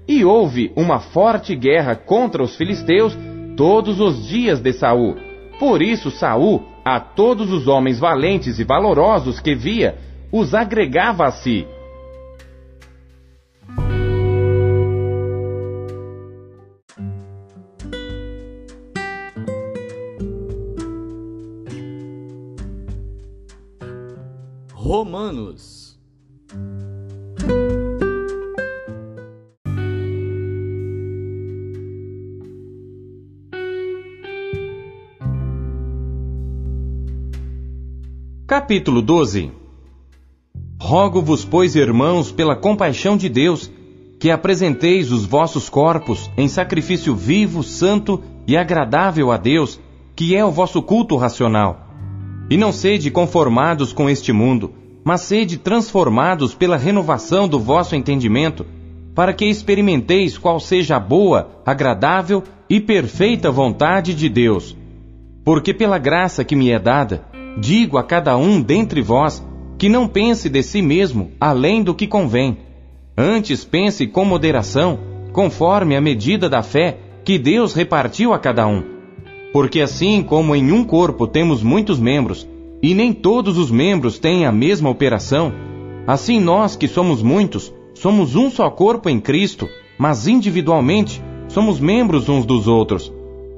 E 0.07 0.23
houve 0.23 0.71
uma 0.75 0.99
forte 0.99 1.55
guerra 1.55 1.95
contra 1.95 2.43
os 2.43 2.55
filisteus 2.55 3.17
todos 3.57 3.99
os 3.99 4.27
dias 4.27 4.59
de 4.59 4.73
Saul. 4.73 5.15
Por 5.59 5.81
isso 5.81 6.11
Saul, 6.11 6.63
a 6.83 6.99
todos 6.99 7.51
os 7.51 7.67
homens 7.67 7.99
valentes 7.99 8.59
e 8.59 8.63
valorosos 8.63 9.39
que 9.39 9.55
via, 9.55 9.95
os 10.31 10.53
agregava 10.53 11.25
a 11.25 11.31
si. 11.31 11.65
Capítulo 38.45 39.01
12 39.01 39.51
Rogo-vos, 40.79 41.43
pois, 41.43 41.75
irmãos, 41.75 42.31
pela 42.31 42.55
compaixão 42.55 43.17
de 43.17 43.27
Deus, 43.27 43.71
que 44.19 44.29
apresenteis 44.29 45.11
os 45.11 45.25
vossos 45.25 45.67
corpos 45.67 46.29
em 46.37 46.47
sacrifício 46.47 47.15
vivo, 47.15 47.63
santo 47.63 48.21
e 48.45 48.55
agradável 48.55 49.31
a 49.31 49.37
Deus, 49.37 49.79
que 50.15 50.35
é 50.35 50.45
o 50.45 50.51
vosso 50.51 50.83
culto 50.83 51.15
racional. 51.15 51.87
E 52.47 52.55
não 52.55 52.71
sede 52.71 53.09
conformados 53.09 53.91
com 53.91 54.07
este 54.07 54.31
mundo, 54.31 54.84
mas 55.05 55.21
sede 55.21 55.59
transformados 55.59 56.55
pela 56.55 56.77
renovação 56.77 57.47
do 57.47 57.59
vosso 57.59 57.95
entendimento, 57.95 58.65
para 59.13 59.33
que 59.33 59.45
experimenteis 59.45 60.35
qual 60.35 60.59
seja 60.59 60.95
a 60.95 60.99
boa, 60.99 61.61
agradável 61.63 62.41
e 62.67 62.79
perfeita 62.81 63.51
vontade 63.51 64.15
de 64.15 64.27
Deus. 64.27 64.75
Porque 65.43 65.75
pela 65.75 65.99
graça 65.99 66.43
que 66.43 66.55
me 66.55 66.71
é 66.71 66.79
dada, 66.79 67.23
digo 67.59 67.99
a 67.99 68.03
cada 68.03 68.35
um 68.35 68.59
dentre 68.59 68.99
vós, 68.99 69.45
que 69.77 69.87
não 69.87 70.07
pense 70.07 70.49
de 70.49 70.63
si 70.63 70.81
mesmo 70.81 71.31
além 71.39 71.83
do 71.83 71.93
que 71.93 72.07
convém. 72.07 72.57
Antes 73.15 73.63
pense 73.63 74.07
com 74.07 74.25
moderação, 74.25 74.97
conforme 75.31 75.95
a 75.95 76.01
medida 76.01 76.49
da 76.49 76.63
fé 76.63 76.97
que 77.23 77.37
Deus 77.37 77.75
repartiu 77.75 78.33
a 78.33 78.39
cada 78.39 78.65
um. 78.65 78.83
Porque 79.53 79.81
assim 79.81 80.23
como 80.23 80.55
em 80.55 80.71
um 80.71 80.83
corpo 80.83 81.27
temos 81.27 81.61
muitos 81.61 81.99
membros, 81.99 82.47
e 82.85 82.93
nem 82.93 83.11
todos 83.11 83.57
os 83.57 83.71
membros 83.71 84.19
têm 84.19 84.45
a 84.45 84.51
mesma 84.51 84.91
operação, 84.91 85.51
assim 86.05 86.39
nós 86.39 86.75
que 86.75 86.87
somos 86.87 87.23
muitos, 87.23 87.73
somos 87.95 88.35
um 88.35 88.47
só 88.51 88.69
corpo 88.69 89.09
em 89.09 89.19
Cristo, 89.19 89.67
mas 89.97 90.27
individualmente 90.27 91.19
somos 91.47 91.79
membros 91.79 92.29
uns 92.29 92.45
dos 92.45 92.67
outros. 92.67 93.11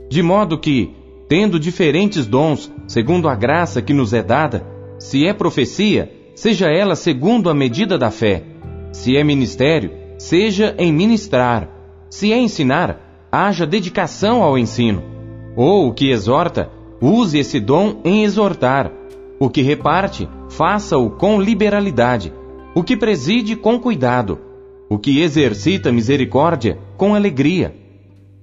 De 0.09 0.23
modo 0.23 0.57
que, 0.57 0.93
tendo 1.27 1.59
diferentes 1.59 2.25
dons, 2.25 2.71
segundo 2.87 3.27
a 3.27 3.35
graça 3.35 3.81
que 3.81 3.93
nos 3.93 4.13
é 4.13 4.23
dada, 4.23 4.65
se 4.97 5.27
é 5.27 5.33
profecia, 5.33 6.09
seja 6.33 6.67
ela 6.69 6.95
segundo 6.95 7.49
a 7.49 7.53
medida 7.53 7.97
da 7.97 8.09
fé. 8.09 8.45
Se 8.93 9.17
é 9.17 9.25
ministério, 9.25 9.91
seja 10.17 10.73
em 10.77 10.93
ministrar. 10.93 11.69
Se 12.09 12.31
é 12.31 12.39
ensinar, 12.39 13.27
haja 13.29 13.67
dedicação 13.67 14.41
ao 14.41 14.57
ensino. 14.57 15.03
Ou 15.53 15.89
o 15.89 15.93
que 15.93 16.11
exorta, 16.11 16.71
use 17.01 17.37
esse 17.37 17.59
dom 17.59 17.99
em 18.05 18.23
exortar. 18.23 18.96
O 19.39 19.49
que 19.49 19.61
reparte, 19.61 20.27
faça-o 20.49 21.11
com 21.11 21.39
liberalidade. 21.39 22.33
O 22.73 22.83
que 22.83 22.97
preside, 22.97 23.55
com 23.55 23.79
cuidado. 23.79 24.39
O 24.89 24.97
que 24.97 25.21
exercita 25.21 25.91
misericórdia, 25.91 26.79
com 26.97 27.13
alegria. 27.13 27.75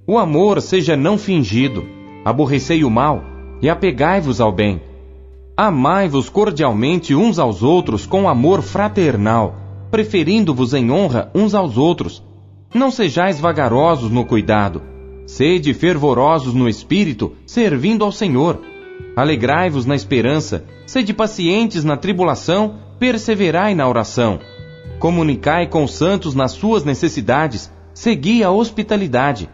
O 0.07 0.19
amor 0.19 0.61
seja 0.61 0.97
não 0.97 1.19
fingido. 1.19 1.85
Aborrecei 2.25 2.85
o 2.85 2.91
mal 2.91 3.23
e 3.61 3.69
apegai-vos 3.69 4.41
ao 4.41 4.53
bem. 4.53 4.81
Amai-vos 5.57 6.29
cordialmente 6.29 7.15
uns 7.15 7.39
aos 7.39 7.63
outros 7.63 8.07
com 8.07 8.29
amor 8.29 8.61
fraternal, 8.61 9.55
preferindo-vos 9.91 10.75
em 10.75 10.91
honra 10.91 11.31
uns 11.35 11.55
aos 11.55 11.79
outros. 11.79 12.23
Não 12.75 12.91
sejais 12.91 13.41
vagarosos 13.41 14.11
no 14.11 14.25
cuidado. 14.25 14.83
Sede 15.27 15.73
fervorosos 15.73 16.55
no 16.55 16.69
espírito, 16.69 17.33
servindo 17.47 18.05
ao 18.05 18.13
Senhor. 18.13 18.61
Alegrai-vos 19.17 19.87
na 19.87 19.95
esperança, 19.95 20.65
sede 20.87 21.15
pacientes 21.15 21.85
na 21.85 21.97
tribulação, 21.97 22.77
perseverai 22.99 23.75
na 23.75 23.89
oração. 23.89 24.41
Comunicai 24.99 25.67
com 25.67 25.85
os 25.85 25.95
santos 25.95 26.35
nas 26.35 26.53
suas 26.53 26.85
necessidades, 26.85 27.73
segui 27.93 28.43
a 28.43 28.51
hospitalidade. 28.51 29.49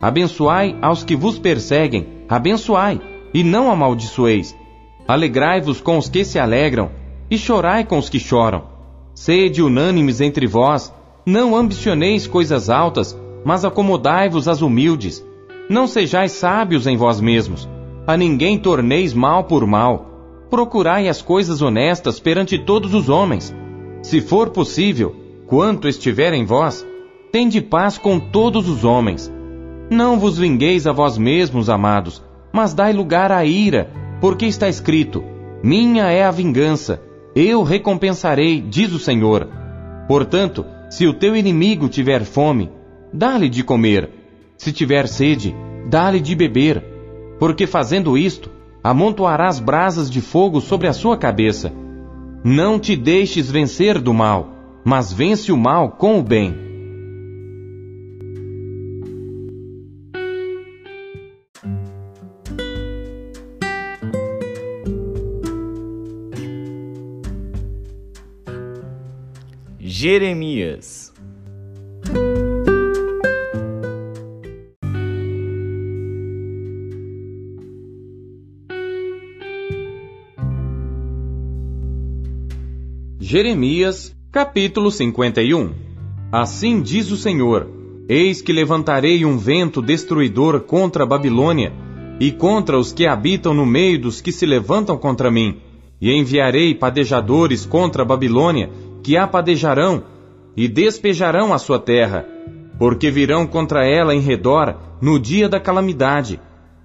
Abençoai 0.00 0.76
aos 0.82 1.02
que 1.02 1.16
vos 1.16 1.38
perseguem, 1.38 2.06
abençoai, 2.28 3.00
e 3.32 3.42
não 3.42 3.70
amaldiçoeis 3.70 4.54
Alegrai-vos 5.08 5.80
com 5.80 5.98
os 5.98 6.08
que 6.08 6.24
se 6.24 6.36
alegram, 6.36 6.90
e 7.30 7.38
chorai 7.38 7.84
com 7.84 7.96
os 7.96 8.08
que 8.08 8.18
choram. 8.18 8.64
Sede 9.14 9.62
unânimes 9.62 10.20
entre 10.20 10.48
vós, 10.48 10.92
não 11.24 11.54
ambicioneis 11.54 12.26
coisas 12.26 12.68
altas, 12.68 13.16
mas 13.44 13.64
acomodai-vos 13.64 14.48
às 14.48 14.62
humildes. 14.62 15.24
Não 15.70 15.86
sejais 15.86 16.32
sábios 16.32 16.88
em 16.88 16.96
vós 16.96 17.20
mesmos, 17.20 17.68
a 18.06 18.16
ninguém 18.16 18.58
torneis 18.58 19.12
mal 19.12 19.44
por 19.44 19.66
mal. 19.66 20.46
Procurai 20.48 21.08
as 21.08 21.20
coisas 21.20 21.60
honestas 21.60 22.20
perante 22.20 22.58
todos 22.58 22.94
os 22.94 23.08
homens. 23.08 23.54
Se 24.02 24.20
for 24.20 24.50
possível, 24.50 25.16
quanto 25.46 25.88
estiver 25.88 26.32
em 26.32 26.44
vós, 26.44 26.86
tende 27.32 27.60
paz 27.60 27.98
com 27.98 28.20
todos 28.20 28.68
os 28.68 28.84
homens. 28.84 29.32
Não 29.90 30.18
vos 30.18 30.38
vingueis 30.38 30.86
a 30.86 30.92
vós 30.92 31.18
mesmos, 31.18 31.68
amados, 31.68 32.22
mas 32.52 32.72
dai 32.72 32.92
lugar 32.92 33.32
à 33.32 33.44
ira, 33.44 33.90
porque 34.20 34.46
está 34.46 34.68
escrito: 34.68 35.24
Minha 35.62 36.04
é 36.10 36.24
a 36.24 36.30
vingança, 36.30 37.02
eu 37.34 37.62
recompensarei, 37.62 38.60
diz 38.60 38.92
o 38.92 38.98
Senhor. 38.98 39.48
Portanto, 40.08 40.64
se 40.88 41.06
o 41.06 41.12
teu 41.12 41.36
inimigo 41.36 41.88
tiver 41.88 42.24
fome, 42.24 42.70
dá-lhe 43.12 43.48
de 43.48 43.62
comer. 43.62 44.10
Se 44.56 44.72
tiver 44.72 45.06
sede, 45.06 45.54
dá-lhe 45.88 46.20
de 46.20 46.34
beber. 46.34 46.95
Porque 47.38 47.66
fazendo 47.66 48.16
isto, 48.16 48.50
amontoarás 48.82 49.58
brasas 49.58 50.10
de 50.10 50.20
fogo 50.20 50.60
sobre 50.60 50.86
a 50.86 50.92
sua 50.92 51.16
cabeça. 51.16 51.72
Não 52.44 52.78
te 52.78 52.96
deixes 52.96 53.50
vencer 53.50 54.00
do 54.00 54.14
mal, 54.14 54.50
mas 54.84 55.12
vence 55.12 55.50
o 55.50 55.56
mal 55.56 55.90
com 55.90 56.18
o 56.18 56.22
bem. 56.22 56.66
Jeremias. 69.98 70.95
Jeremias, 83.28 84.14
capítulo 84.30 84.88
51 84.88 85.72
Assim 86.30 86.80
diz 86.80 87.10
o 87.10 87.16
Senhor: 87.16 87.66
Eis 88.08 88.40
que 88.40 88.52
levantarei 88.52 89.24
um 89.24 89.36
vento 89.36 89.82
destruidor 89.82 90.60
contra 90.60 91.02
a 91.02 91.06
Babilônia 91.06 91.72
e 92.20 92.30
contra 92.30 92.78
os 92.78 92.92
que 92.92 93.04
habitam 93.04 93.52
no 93.52 93.66
meio 93.66 94.00
dos 94.00 94.20
que 94.20 94.30
se 94.30 94.46
levantam 94.46 94.96
contra 94.96 95.28
mim, 95.28 95.56
e 96.00 96.12
enviarei 96.12 96.72
padejadores 96.72 97.66
contra 97.66 98.02
a 98.02 98.04
Babilônia, 98.04 98.70
que 99.02 99.16
a 99.16 99.26
padejarão 99.26 100.04
e 100.56 100.68
despejarão 100.68 101.52
a 101.52 101.58
sua 101.58 101.80
terra, 101.80 102.24
porque 102.78 103.10
virão 103.10 103.44
contra 103.44 103.84
ela 103.84 104.14
em 104.14 104.20
redor 104.20 104.76
no 105.02 105.18
dia 105.18 105.48
da 105.48 105.58
calamidade. 105.58 106.38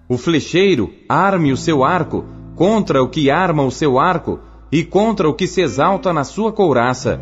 O 0.09 0.17
flecheiro 0.17 0.91
arme 1.07 1.51
o 1.51 1.57
seu 1.57 1.83
arco 1.83 2.25
contra 2.55 3.03
o 3.03 3.09
que 3.09 3.29
arma 3.29 3.61
o 3.61 3.69
seu 3.69 3.99
arco 3.99 4.39
e 4.71 4.83
contra 4.83 5.27
o 5.27 5.33
que 5.33 5.47
se 5.47 5.61
exalta 5.61 6.13
na 6.13 6.23
sua 6.23 6.51
couraça. 6.51 7.19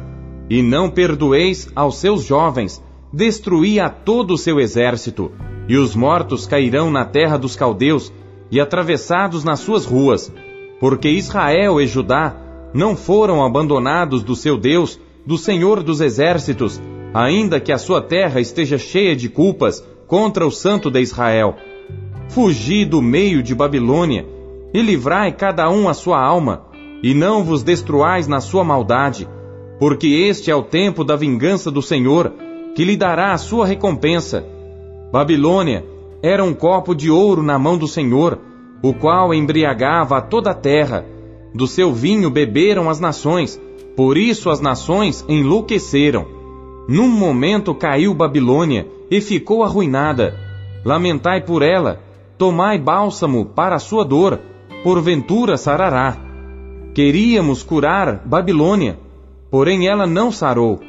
E 0.50 0.62
não 0.62 0.90
perdoeis 0.90 1.70
aos 1.76 1.98
seus 1.98 2.24
jovens, 2.24 2.84
destruí 3.12 3.80
a 3.80 3.90
todo 3.90 4.34
o 4.34 4.38
seu 4.38 4.60
exército, 4.60 5.32
e 5.68 5.78
os 5.78 5.96
mortos 5.96 6.46
cairão 6.46 6.92
na 6.92 7.06
terra 7.06 7.38
dos 7.38 7.56
caldeus 7.56 8.12
e 8.52 8.60
atravessados 8.60 9.44
nas 9.44 9.60
suas 9.60 9.86
ruas, 9.86 10.32
porque 10.80 11.10
Israel 11.10 11.80
e 11.80 11.88
Judá 11.88 12.36
não 12.74 12.96
foram 12.96 13.44
abandonados 13.44 14.24
do 14.24 14.36
seu 14.36 14.58
Deus, 14.58 15.00
do 15.26 15.38
Senhor 15.38 15.84
dos 15.84 16.02
exércitos, 16.02 16.82
ainda 17.14 17.60
que 17.60 17.72
a 17.72 17.78
sua 17.78 18.02
terra 18.02 18.40
esteja 18.40 18.78
cheia 18.78 19.16
de 19.16 19.30
culpas 19.30 19.84
contra 20.08 20.46
o 20.46 20.52
Santo 20.52 20.90
de 20.90 21.00
Israel. 21.02 21.56
Fugi 22.30 22.86
do 22.86 23.02
meio 23.02 23.42
de 23.44 23.54
Babilônia, 23.54 24.26
e 24.74 24.82
livrai 24.82 25.32
cada 25.32 25.70
um 25.70 25.90
a 25.90 25.94
sua 25.94 26.20
alma, 26.20 26.69
e 27.02 27.14
não 27.14 27.44
vos 27.44 27.64
destruais 27.64 28.28
na 28.28 28.42
sua 28.42 28.64
maldade, 28.64 29.28
porque 29.80 30.08
este 30.08 30.52
é 30.52 30.56
o 30.56 30.64
tempo 30.64 31.04
da 31.04 31.16
vingança 31.16 31.72
do 31.72 31.82
Senhor, 31.82 32.34
que 32.76 32.84
lhe 32.84 32.98
dará 32.98 33.32
a 33.32 33.38
sua 33.38 33.66
recompensa. 33.66 34.46
Babilônia 35.12 35.86
era 36.22 36.44
um 36.44 36.54
copo 36.54 36.94
de 36.94 37.10
ouro 37.10 37.42
na 37.42 37.58
mão 37.58 37.78
do 37.78 37.88
Senhor, 37.88 38.40
o 38.84 38.94
qual 38.94 39.34
embriagava 39.34 40.18
a 40.18 40.22
toda 40.22 40.52
a 40.52 40.54
terra. 40.54 41.06
Do 41.54 41.66
seu 41.66 41.94
vinho 41.94 42.30
beberam 42.30 42.90
as 42.90 43.00
nações, 43.00 43.60
por 43.96 44.18
isso 44.18 44.50
as 44.50 44.60
nações 44.60 45.26
enlouqueceram. 45.28 46.26
Num 46.88 47.08
momento 47.08 47.74
caiu 47.74 48.14
Babilônia 48.14 48.88
e 49.10 49.22
ficou 49.22 49.64
arruinada. 49.64 50.38
Lamentai 50.86 51.42
por 51.42 51.62
ela, 51.62 52.02
tomai 52.38 52.78
bálsamo 52.78 53.46
para 53.46 53.76
a 53.76 53.80
sua 53.80 54.04
dor, 54.04 54.40
porventura 54.84 55.58
sarará. 55.58 56.29
Queríamos 56.94 57.64
curar 57.64 58.24
Babilônia, 58.26 59.00
porém 59.52 59.88
ela 59.88 60.08
não 60.08 60.32
sarou. 60.32 60.80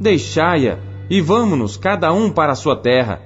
Deixai-a 0.00 0.78
e 1.08 1.20
vamos-nos 1.20 1.76
cada 1.76 2.12
um 2.12 2.30
para 2.30 2.52
a 2.52 2.56
sua 2.56 2.76
terra, 2.76 3.20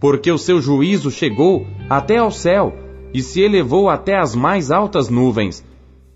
porque 0.00 0.30
o 0.30 0.38
seu 0.38 0.60
juízo 0.60 1.10
chegou 1.10 1.66
até 1.88 2.18
ao 2.18 2.30
céu 2.30 2.74
e 3.14 3.22
se 3.22 3.40
elevou 3.40 3.88
até 3.88 4.18
as 4.18 4.34
mais 4.34 4.70
altas 4.70 5.08
nuvens. 5.08 5.64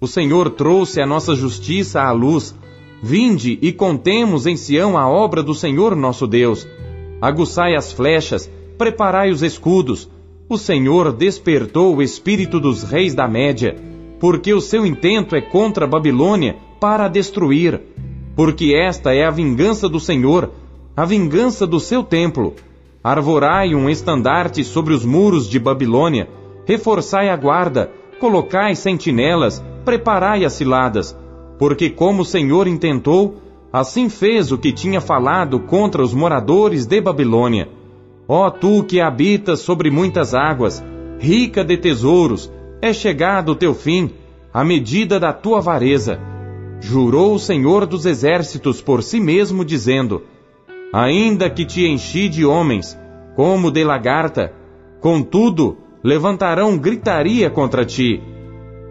O 0.01 0.07
Senhor 0.07 0.51
trouxe 0.51 1.01
a 1.01 1.07
nossa 1.07 1.35
justiça 1.35 2.03
à 2.03 2.11
luz. 2.11 2.55
Vinde 3.03 3.59
e 3.63 3.73
contemos 3.73 4.47
em 4.47 4.57
Sião 4.57 4.99
a 4.99 5.09
obra 5.09 5.43
do 5.43 5.55
Senhor 5.55 5.97
nosso 5.97 6.27
Deus. 6.27 6.69
Aguçai 7.21 7.75
as 7.75 7.93
flechas, 7.93 8.51
preparai 8.77 9.31
os 9.31 9.43
escudos. 9.43 10.09
O 10.49 10.59
Senhor 10.59 11.13
despertou 11.13 11.97
o 11.97 12.03
espírito 12.03 12.61
dos 12.61 12.83
reis 12.83 13.15
da 13.15 13.27
Média, 13.27 13.77
porque 14.23 14.55
o 14.55 14.61
seu 14.61 14.87
intento 14.87 15.35
é 15.35 15.41
contra 15.41 15.85
a 15.85 15.89
Babilônia 15.89 16.55
para 16.79 17.07
a 17.07 17.09
destruir. 17.09 17.81
Porque 18.37 18.73
esta 18.73 19.13
é 19.13 19.25
a 19.25 19.33
vingança 19.33 19.89
do 19.89 19.99
Senhor, 19.99 20.53
a 20.97 21.05
vingança 21.05 21.67
do 21.67 21.81
seu 21.81 22.05
templo. 22.05 22.55
Arvorai 23.03 23.75
um 23.75 23.91
estandarte 23.91 24.63
sobre 24.63 24.95
os 24.95 25.05
muros 25.05 25.51
de 25.51 25.59
Babilônia 25.59 26.29
reforçai 26.65 27.31
a 27.31 27.37
guarda, 27.37 27.91
colocai 28.21 28.77
sentinelas, 28.77 29.61
preparai 29.85 30.45
as 30.45 30.53
ciladas, 30.53 31.19
porque 31.59 31.91
como 31.91 32.23
o 32.23 32.25
Senhor 32.25 32.69
intentou, 32.69 33.43
assim 33.73 34.09
fez 34.09 34.53
o 34.53 34.59
que 34.59 34.71
tinha 34.71 35.01
falado 35.01 35.59
contra 35.59 36.01
os 36.01 36.15
moradores 36.15 36.87
de 36.87 37.01
Babilônia. 37.01 37.69
Ó 38.29 38.49
tu 38.51 38.85
que 38.85 39.01
habitas 39.01 39.59
sobre 39.59 39.91
muitas 39.91 40.33
águas, 40.33 40.81
rica 41.19 41.65
de 41.65 41.77
tesouros, 41.77 42.49
é 42.83 42.93
chegado 42.93 43.53
o 43.53 43.55
teu 43.55 43.75
fim, 43.75 44.11
a 44.53 44.65
medida 44.65 45.19
da 45.19 45.33
tua 45.33 45.59
avareza. 45.59 46.21
Jurou 46.81 47.35
o 47.35 47.39
Senhor 47.39 47.87
dos 47.87 48.05
exércitos 48.05 48.83
por 48.83 49.03
si 49.03 49.21
mesmo, 49.21 49.65
dizendo: 49.65 50.23
Ainda 50.93 51.49
que 51.49 51.65
te 51.65 51.87
enchi 51.87 52.29
de 52.29 52.45
homens, 52.45 52.99
como 53.35 53.71
de 53.71 53.83
lagarta, 53.85 54.53
contudo 55.01 55.79
levantarão 56.03 56.77
gritaria 56.77 57.49
contra 57.49 57.85
ti. 57.85 58.21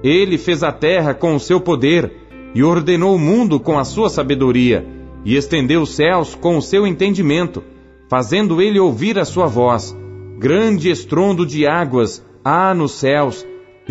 Ele 0.04 0.38
fez 0.38 0.64
a 0.64 0.72
terra 0.72 1.14
com 1.14 1.36
o 1.36 1.40
seu 1.40 1.60
poder, 1.60 2.12
e 2.56 2.64
ordenou 2.64 3.16
o 3.16 3.20
mundo 3.20 3.60
com 3.60 3.78
a 3.78 3.84
sua 3.84 4.10
sabedoria, 4.10 4.86
e 5.24 5.36
estendeu 5.36 5.82
os 5.82 5.94
céus 5.94 6.34
com 6.34 6.58
o 6.58 6.62
seu 6.62 6.88
entendimento, 6.88 7.64
fazendo 8.10 8.62
ele 8.62 8.80
ouvir 8.80 9.20
a 9.20 9.26
sua 9.26 9.46
voz. 9.46 9.96
Grande 10.40 10.90
estrondo 10.90 11.46
de 11.46 11.68
águas 11.68 12.26
há 12.44 12.74
nos 12.74 12.94
céus, 12.94 13.46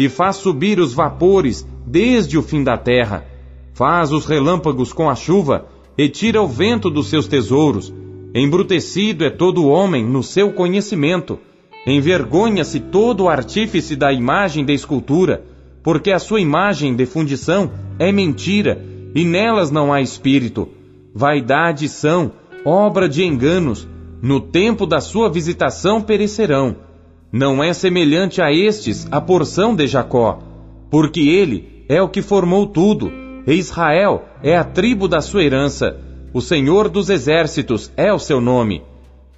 e 0.04 0.08
faz 0.08 0.36
subir 0.36 0.80
os 0.80 0.92
vapores 0.92 1.66
desde 1.86 2.36
o 2.36 2.42
fim 2.42 2.64
da 2.64 2.76
terra. 2.76 3.24
Faz 3.72 4.12
os 4.12 4.26
relâmpagos 4.26 4.92
com 4.92 5.08
a 5.08 5.14
chuva, 5.14 5.66
e 5.96 6.08
tira 6.08 6.42
o 6.42 6.48
vento 6.48 6.90
dos 6.90 7.08
seus 7.08 7.26
tesouros. 7.26 7.92
Embrutecido 8.34 9.24
é 9.24 9.30
todo 9.30 9.68
homem 9.68 10.04
no 10.04 10.22
seu 10.22 10.52
conhecimento 10.52 11.38
Envergonha-se 11.86 12.78
todo 12.78 13.24
o 13.24 13.28
artífice 13.28 13.96
da 13.96 14.12
imagem 14.12 14.64
da 14.64 14.72
escultura, 14.72 15.44
porque 15.82 16.12
a 16.12 16.18
sua 16.18 16.40
imagem 16.40 16.94
de 16.94 17.06
fundição 17.06 17.70
é 17.98 18.12
mentira, 18.12 18.84
e 19.14 19.24
nelas 19.24 19.70
não 19.70 19.92
há 19.92 20.00
espírito. 20.00 20.68
Vaidade 21.14 21.88
são, 21.88 22.32
obra 22.64 23.08
de 23.08 23.24
enganos, 23.24 23.88
no 24.20 24.40
tempo 24.40 24.86
da 24.86 25.00
sua 25.00 25.30
visitação 25.30 26.02
perecerão. 26.02 26.76
Não 27.32 27.62
é 27.62 27.72
semelhante 27.72 28.42
a 28.42 28.52
estes 28.52 29.06
a 29.10 29.20
porção 29.20 29.74
de 29.74 29.86
Jacó, 29.86 30.40
porque 30.90 31.20
ele 31.20 31.84
é 31.88 32.02
o 32.02 32.08
que 32.08 32.22
formou 32.22 32.66
tudo, 32.66 33.10
e 33.46 33.54
Israel 33.54 34.24
é 34.42 34.56
a 34.56 34.64
tribo 34.64 35.06
da 35.06 35.20
sua 35.20 35.44
herança. 35.44 35.96
O 36.32 36.40
Senhor 36.40 36.88
dos 36.88 37.08
exércitos 37.08 37.92
é 37.96 38.12
o 38.12 38.18
seu 38.18 38.40
nome. 38.40 38.82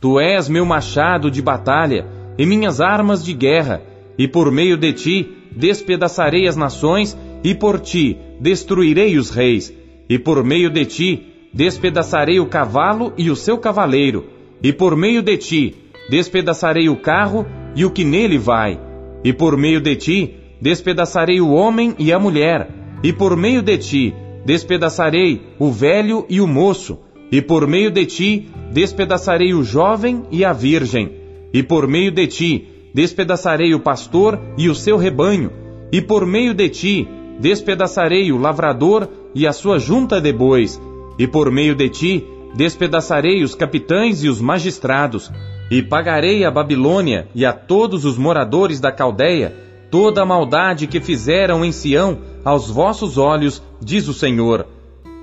Tu 0.01 0.19
és 0.19 0.49
meu 0.49 0.65
machado 0.65 1.31
de 1.31 1.43
batalha, 1.43 2.07
e 2.39 2.47
minhas 2.47 2.81
armas 2.81 3.23
de 3.23 3.35
guerra, 3.35 3.83
e 4.19 4.27
por 4.27 4.51
meio 4.51 4.79
de 4.79 4.95
ti 4.95 5.31
despedaçarei 5.55 6.49
as 6.49 6.57
nações, 6.57 7.17
e 7.45 7.55
por 7.55 7.79
ti 7.79 8.17
destruirei 8.41 9.19
os 9.19 9.29
reis, 9.29 9.73
e 10.09 10.19
por 10.19 10.43
meio 10.43 10.71
de 10.71 10.87
ti 10.87 11.27
despedaçarei 11.53 12.41
o 12.41 12.47
cavalo 12.47 13.13
e 13.19 13.31
o 13.31 13.37
seu 13.37 13.59
cavaleiro, 13.59 14.25
e 14.63 14.73
por 14.73 14.97
meio 14.97 15.21
de 15.21 15.37
ti 15.37 15.75
despedaçarei 16.09 16.89
o 16.89 16.97
carro 16.97 17.47
e 17.75 17.85
o 17.85 17.91
que 17.91 18.05
nele 18.05 18.39
vai, 18.39 18.79
e 19.25 19.33
por 19.33 19.57
meio 19.57 19.81
de 19.81 19.97
ti 19.97 20.35
despedaçarei 20.61 21.41
o 21.41 21.51
homem 21.51 21.95
e 21.99 22.13
a 22.13 22.19
mulher, 22.19 22.69
e 23.03 23.13
por 23.13 23.37
meio 23.37 23.63
de 23.63 23.79
ti 23.79 24.15
despedaçarei 24.45 25.41
o 25.59 25.71
velho 25.71 26.27
e 26.29 26.41
o 26.41 26.47
moço, 26.47 26.99
e 27.31 27.41
por 27.41 27.67
meio 27.67 27.91
de 27.91 28.05
ti 28.07 28.49
despedaçarei 28.73 29.55
o 29.55 29.63
jovem 29.63 30.23
e 30.31 30.45
a 30.45 30.53
virgem. 30.53 31.11
E 31.53 31.63
por 31.63 31.87
meio 31.87 32.11
de 32.11 32.27
ti 32.27 32.69
despedaçarei 32.95 33.75
o 33.75 33.81
pastor 33.81 34.39
e 34.57 34.69
o 34.69 34.75
seu 34.75 34.97
rebanho, 34.97 35.51
e 35.91 36.01
por 36.01 36.27
meio 36.27 36.55
de 36.55 36.69
ti 36.69 37.09
despedaçarei 37.41 38.31
o 38.33 38.39
lavrador 38.39 39.09
e 39.35 39.47
a 39.47 39.53
sua 39.53 39.79
junta 39.79 40.21
de 40.21 40.33
bois, 40.33 40.81
e 41.19 41.27
por 41.27 41.51
meio 41.51 41.75
de 41.75 41.89
ti 41.89 42.25
despedaçarei 42.55 43.43
os 43.43 43.55
capitães 43.55 44.23
e 44.23 44.29
os 44.29 44.41
magistrados, 44.41 45.31
e 45.73 45.83
pagarei 45.83 46.45
a 46.45 46.51
Babilônia 46.51 47.27
e 47.35 47.47
a 47.47 47.53
todos 47.55 48.05
os 48.05 48.19
moradores 48.19 48.79
da 48.79 48.93
Caldeia 48.93 49.55
toda 49.91 50.21
a 50.21 50.27
maldade 50.27 50.87
que 50.87 51.01
fizeram 51.01 51.65
em 51.65 51.73
Sião 51.73 52.19
aos 52.45 52.69
vossos 52.69 53.17
olhos, 53.17 53.63
diz 53.81 54.07
o 54.07 54.13
Senhor. 54.13 54.67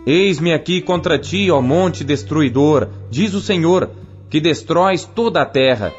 Eis-me 0.08 0.52
aqui 0.52 0.82
contra 0.82 1.20
ti, 1.20 1.52
ó 1.52 1.62
monte 1.62 2.04
destruidor, 2.04 2.88
diz 3.12 3.36
o 3.36 3.42
Senhor, 3.42 3.92
que 4.28 4.42
destróis 4.42 5.06
toda 5.06 5.44
a 5.44 5.46
terra 5.46 5.94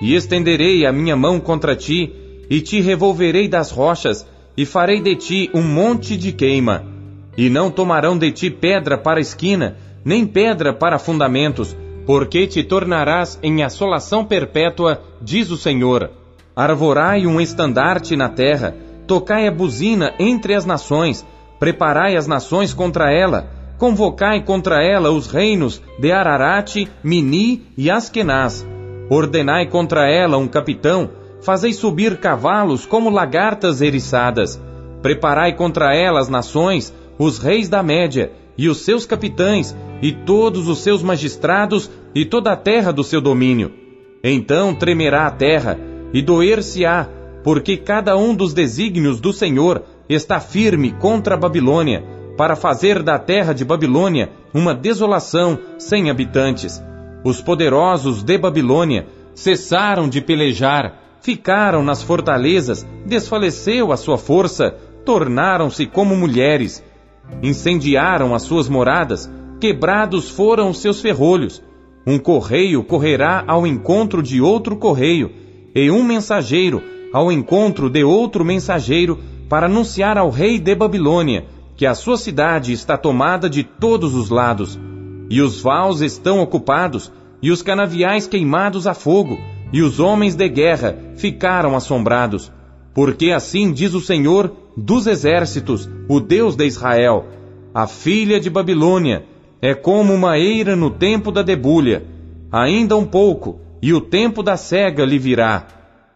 e 0.00 0.16
estenderei 0.16 0.84
a 0.84 0.90
minha 0.92 1.14
mão 1.14 1.38
contra 1.38 1.76
ti, 1.76 2.12
e 2.50 2.60
te 2.60 2.80
revolverei 2.80 3.46
das 3.46 3.70
rochas, 3.70 4.26
e 4.56 4.66
farei 4.66 5.00
de 5.00 5.14
ti 5.14 5.50
um 5.54 5.62
monte 5.62 6.16
de 6.16 6.32
queima. 6.32 6.84
E 7.38 7.48
não 7.48 7.70
tomarão 7.70 8.18
de 8.18 8.32
ti 8.32 8.50
pedra 8.50 8.98
para 8.98 9.20
esquina, 9.20 9.76
nem 10.04 10.26
pedra 10.26 10.72
para 10.72 10.98
fundamentos, 10.98 11.76
porque 12.06 12.46
te 12.46 12.62
tornarás 12.62 13.38
em 13.42 13.62
assolação 13.62 14.24
perpétua, 14.24 15.02
diz 15.20 15.50
o 15.50 15.56
Senhor. 15.56 16.10
Arvorai 16.54 17.26
um 17.26 17.40
estandarte 17.40 18.16
na 18.16 18.28
terra, 18.28 18.74
tocai 19.06 19.46
a 19.46 19.50
buzina 19.50 20.14
entre 20.18 20.54
as 20.54 20.66
nações, 20.66 21.24
preparai 21.58 22.16
as 22.16 22.26
nações 22.26 22.74
contra 22.74 23.10
ela, 23.12 23.48
convocai 23.78 24.42
contra 24.42 24.82
ela 24.82 25.10
os 25.10 25.26
reinos 25.26 25.82
de 25.98 26.12
Ararate, 26.12 26.88
Mini 27.02 27.62
e 27.76 27.90
Askenaz. 27.90 28.66
Ordenai 29.08 29.66
contra 29.66 30.08
ela 30.10 30.38
um 30.38 30.48
capitão, 30.48 31.10
fazei 31.42 31.72
subir 31.72 32.18
cavalos 32.18 32.86
como 32.86 33.10
lagartas 33.10 33.80
eriçadas. 33.80 34.60
Preparai 35.02 35.54
contra 35.54 35.94
ela 35.94 36.20
as 36.20 36.28
nações, 36.28 36.94
os 37.18 37.38
reis 37.38 37.68
da 37.68 37.82
Média, 37.82 38.32
e 38.56 38.68
os 38.68 38.84
seus 38.84 39.06
capitães, 39.06 39.74
e 40.02 40.10
todos 40.10 40.68
os 40.68 40.80
seus 40.80 41.02
magistrados, 41.02 41.88
e 42.14 42.24
toda 42.24 42.52
a 42.52 42.56
terra 42.56 42.92
do 42.92 43.04
seu 43.04 43.20
domínio. 43.20 43.72
Então 44.22 44.74
tremerá 44.74 45.26
a 45.26 45.30
terra, 45.30 45.78
e 46.12 46.20
doer-se-á, 46.20 47.08
porque 47.42 47.76
cada 47.76 48.16
um 48.16 48.34
dos 48.34 48.52
desígnios 48.52 49.20
do 49.20 49.32
Senhor 49.32 49.82
está 50.08 50.40
firme 50.40 50.92
contra 50.92 51.36
a 51.36 51.38
Babilônia, 51.38 52.04
para 52.36 52.56
fazer 52.56 53.02
da 53.02 53.18
terra 53.18 53.52
de 53.52 53.64
Babilônia 53.64 54.30
uma 54.52 54.74
desolação 54.74 55.58
sem 55.78 56.10
habitantes. 56.10 56.82
Os 57.24 57.40
poderosos 57.40 58.22
de 58.22 58.36
Babilônia 58.36 59.06
cessaram 59.34 60.08
de 60.08 60.20
pelejar, 60.20 60.98
ficaram 61.20 61.82
nas 61.82 62.02
fortalezas, 62.02 62.86
desfaleceu 63.06 63.92
a 63.92 63.96
sua 63.96 64.18
força, 64.18 64.74
tornaram-se 65.04 65.86
como 65.86 66.16
mulheres. 66.16 66.82
Incendiaram 67.42 68.34
as 68.34 68.42
suas 68.42 68.68
moradas, 68.68 69.30
quebrados 69.62 70.28
foram 70.28 70.70
os 70.70 70.78
seus 70.78 71.00
ferrolhos. 71.00 71.62
Um 72.04 72.18
correio 72.18 72.82
correrá 72.82 73.44
ao 73.46 73.64
encontro 73.64 74.20
de 74.20 74.40
outro 74.40 74.74
correio, 74.74 75.30
e 75.72 75.88
um 75.88 76.02
mensageiro 76.02 76.82
ao 77.12 77.30
encontro 77.30 77.88
de 77.88 78.02
outro 78.02 78.44
mensageiro, 78.44 79.20
para 79.48 79.66
anunciar 79.66 80.18
ao 80.18 80.30
rei 80.30 80.58
de 80.58 80.74
Babilônia 80.74 81.46
que 81.76 81.86
a 81.86 81.94
sua 81.94 82.16
cidade 82.16 82.72
está 82.72 82.96
tomada 82.96 83.48
de 83.48 83.62
todos 83.62 84.16
os 84.16 84.30
lados, 84.30 84.76
e 85.30 85.40
os 85.40 85.62
vaus 85.62 86.00
estão 86.00 86.40
ocupados, 86.40 87.12
e 87.40 87.52
os 87.52 87.62
canaviais 87.62 88.26
queimados 88.26 88.88
a 88.88 88.94
fogo, 88.94 89.38
e 89.72 89.80
os 89.80 90.00
homens 90.00 90.34
de 90.34 90.48
guerra 90.48 90.98
ficaram 91.14 91.76
assombrados. 91.76 92.50
Porque 92.92 93.30
assim 93.30 93.72
diz 93.72 93.94
o 93.94 94.00
Senhor 94.00 94.52
dos 94.76 95.06
exércitos, 95.06 95.88
o 96.08 96.18
Deus 96.18 96.56
de 96.56 96.66
Israel: 96.66 97.26
a 97.72 97.86
filha 97.86 98.40
de 98.40 98.50
Babilônia 98.50 99.30
é 99.62 99.74
como 99.74 100.12
uma 100.12 100.38
eira 100.38 100.76
no 100.76 100.90
tempo 100.90 101.30
da 101.30 101.40
debulha. 101.40 102.04
Ainda 102.50 102.96
um 102.96 103.06
pouco, 103.06 103.60
e 103.80 103.94
o 103.94 104.00
tempo 104.00 104.42
da 104.42 104.56
cega 104.56 105.04
lhe 105.04 105.18
virá. 105.18 105.68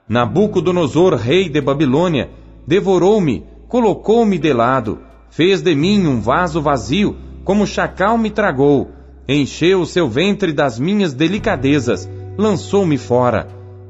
Nabucodonosor, 0.08 1.14
rei 1.14 1.48
de 1.48 1.60
Babilônia, 1.60 2.28
devorou-me, 2.66 3.46
colocou-me 3.68 4.36
de 4.36 4.52
lado, 4.52 4.98
Fez 5.36 5.60
de 5.60 5.74
mim 5.74 6.06
um 6.06 6.18
vaso 6.18 6.62
vazio, 6.62 7.14
como 7.44 7.66
chacal 7.66 8.16
me 8.16 8.30
tragou. 8.30 8.90
Encheu 9.28 9.82
o 9.82 9.86
seu 9.86 10.08
ventre 10.08 10.50
das 10.50 10.78
minhas 10.78 11.12
delicadezas, 11.12 12.08
lançou-me 12.38 12.96
fora. 12.96 13.48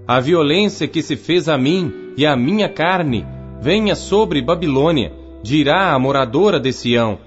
A 0.09 0.19
violência 0.19 0.89
que 0.89 1.01
se 1.01 1.15
fez 1.15 1.49
a 1.49 1.57
mim 1.57 1.93
e 2.17 2.27
a 2.27 2.37
minha 2.37 2.69
carne, 2.69 3.25
venha 3.61 3.95
sobre 3.95 4.43
Babilônia, 4.43 5.13
dirá 5.41 5.93
a 5.93 5.99
moradora 6.01 6.59
de 6.59 6.73
Sião. 6.73 7.19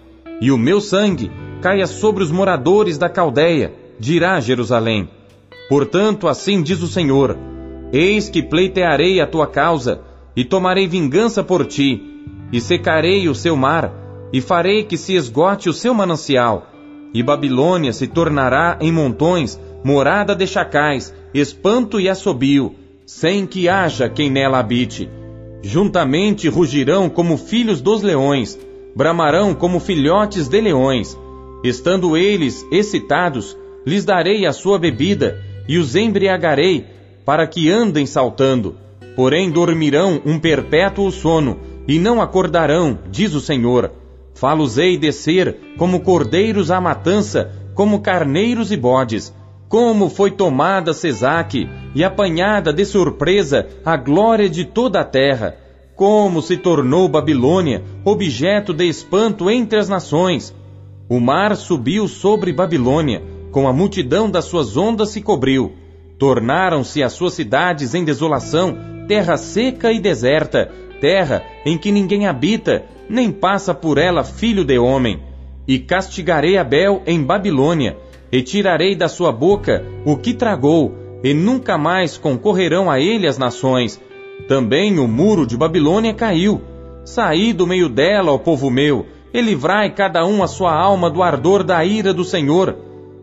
E 0.41 0.51
o 0.51 0.57
meu 0.57 0.81
sangue 0.81 1.31
caia 1.61 1.85
sobre 1.87 2.23
os 2.23 2.31
moradores 2.31 2.97
da 2.97 3.09
Caldeia, 3.09 3.73
dirá 3.99 4.39
Jerusalém. 4.39 5.09
Portanto, 5.67 6.27
assim 6.27 6.61
diz 6.61 6.81
o 6.81 6.87
Senhor: 6.87 7.37
Eis 7.91 8.29
que 8.29 8.41
pleitearei 8.41 9.19
a 9.21 9.27
tua 9.27 9.47
causa, 9.47 10.01
e 10.35 10.43
tomarei 10.43 10.87
vingança 10.87 11.43
por 11.43 11.65
ti, 11.65 12.01
e 12.51 12.61
secarei 12.61 13.27
o 13.27 13.35
seu 13.35 13.55
mar, 13.55 13.93
e 14.31 14.41
farei 14.41 14.83
que 14.83 14.97
se 14.97 15.15
esgote 15.15 15.69
o 15.69 15.73
seu 15.73 15.93
manancial, 15.93 16.67
e 17.13 17.21
Babilônia 17.21 17.91
se 17.91 18.07
tornará 18.07 18.77
em 18.79 18.91
montões 18.91 19.59
morada 19.83 20.35
de 20.35 20.45
chacais, 20.45 21.13
espanto 21.33 21.99
e 21.99 22.09
assobio, 22.09 22.75
sem 23.05 23.45
que 23.45 23.67
haja 23.67 24.09
quem 24.09 24.29
nela 24.29 24.59
habite. 24.59 25.09
Juntamente 25.61 26.47
rugirão 26.47 27.09
como 27.09 27.37
filhos 27.37 27.81
dos 27.81 28.01
leões, 28.01 28.57
bramarão 28.95 29.53
como 29.53 29.79
filhotes 29.79 30.47
de 30.47 30.61
leões. 30.61 31.17
Estando 31.63 32.15
eles 32.15 32.65
excitados, 32.71 33.57
lhes 33.85 34.05
darei 34.05 34.45
a 34.45 34.53
sua 34.53 34.79
bebida 34.79 35.41
e 35.67 35.77
os 35.77 35.95
embriagarei, 35.95 36.85
para 37.25 37.45
que 37.45 37.69
andem 37.69 38.05
saltando. 38.05 38.75
Porém 39.15 39.51
dormirão 39.51 40.21
um 40.25 40.39
perpétuo 40.39 41.11
sono 41.11 41.59
e 41.87 41.99
não 41.99 42.21
acordarão, 42.21 42.97
diz 43.11 43.33
o 43.33 43.41
Senhor. 43.41 43.91
Falosei 44.33 44.97
descer 44.97 45.57
como 45.77 45.99
cordeiros 45.99 46.71
à 46.71 46.79
matança, 46.79 47.51
como 47.75 47.99
carneiros 47.99 48.71
e 48.71 48.77
bodes. 48.77 49.33
Como 49.67 50.09
foi 50.09 50.31
tomada 50.31 50.93
Sesaque 50.93 51.69
e 51.93 52.03
apanhada 52.03 52.71
de 52.71 52.85
surpresa 52.85 53.67
a 53.85 53.97
glória 53.97 54.49
de 54.49 54.63
toda 54.65 55.01
a 55.01 55.03
terra. 55.03 55.57
Como 55.95 56.41
se 56.41 56.55
tornou 56.55 57.09
Babilônia 57.09 57.83
objeto 58.05 58.73
de 58.73 58.85
espanto 58.87 59.49
entre 59.49 59.77
as 59.77 59.89
nações. 59.89 60.55
O 61.09 61.19
mar 61.19 61.55
subiu 61.57 62.07
sobre 62.07 62.53
Babilônia, 62.53 63.23
com 63.51 63.67
a 63.67 63.73
multidão 63.73 64.29
das 64.29 64.45
suas 64.45 64.77
ondas 64.77 65.09
se 65.09 65.23
cobriu. 65.23 65.73
Tornaram-se 66.19 67.01
as 67.01 67.13
suas 67.13 67.33
cidades 67.33 67.95
em 67.95 68.05
desolação, 68.05 68.77
terra 69.07 69.35
seca 69.35 69.91
e 69.91 69.99
deserta, 69.99 70.71
terra 71.01 71.43
em 71.65 71.79
que 71.79 71.91
ninguém 71.91 72.27
habita, 72.27 72.85
nem 73.09 73.31
passa 73.31 73.73
por 73.73 73.97
ela 73.97 74.23
filho 74.23 74.63
de 74.63 74.77
homem. 74.77 75.19
E 75.67 75.79
castigarei 75.79 76.59
Abel 76.59 77.01
em 77.07 77.23
Babilônia, 77.23 77.97
e 78.31 78.43
tirarei 78.43 78.95
da 78.95 79.07
sua 79.07 79.31
boca 79.31 79.83
o 80.05 80.15
que 80.15 80.35
tragou, 80.35 80.93
e 81.23 81.33
nunca 81.33 81.75
mais 81.75 82.19
concorrerão 82.19 82.87
a 82.87 82.99
ele 82.99 83.27
as 83.27 83.39
nações. 83.39 83.99
Também 84.47 84.99
o 84.99 85.07
muro 85.07 85.47
de 85.47 85.57
Babilônia 85.57 86.13
caiu. 86.13 86.61
Saí 87.03 87.51
do 87.51 87.65
meio 87.65 87.89
dela, 87.89 88.31
ó 88.31 88.37
povo 88.37 88.69
meu, 88.69 89.07
e 89.33 89.41
livrai 89.41 89.91
cada 89.91 90.25
um 90.25 90.41
a 90.41 90.47
sua 90.47 90.73
alma 90.73 91.09
do 91.09 91.21
ardor 91.21 91.63
da 91.63 91.83
ira 91.83 92.13
do 92.13 92.23
Senhor. 92.23 92.75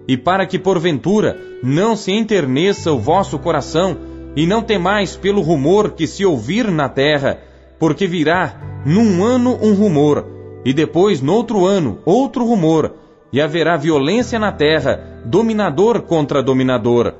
E 0.08 0.16
para 0.16 0.46
que 0.46 0.58
porventura 0.58 1.40
não 1.62 1.96
se 1.96 2.12
enterneça 2.12 2.92
o 2.92 2.98
vosso 2.98 3.38
coração, 3.38 3.96
e 4.36 4.46
não 4.46 4.62
temais 4.62 5.16
pelo 5.16 5.40
rumor 5.40 5.92
que 5.92 6.06
se 6.06 6.24
ouvir 6.24 6.70
na 6.70 6.88
terra, 6.88 7.38
porque 7.78 8.06
virá 8.06 8.82
num 8.84 9.24
ano 9.24 9.58
um 9.60 9.72
rumor, 9.72 10.26
e 10.64 10.72
depois 10.72 11.22
noutro 11.22 11.64
ano 11.64 11.98
outro 12.04 12.44
rumor, 12.44 12.94
e 13.32 13.40
haverá 13.40 13.76
violência 13.76 14.38
na 14.38 14.52
terra, 14.52 15.22
dominador 15.24 16.02
contra 16.02 16.42
dominador. 16.42 17.14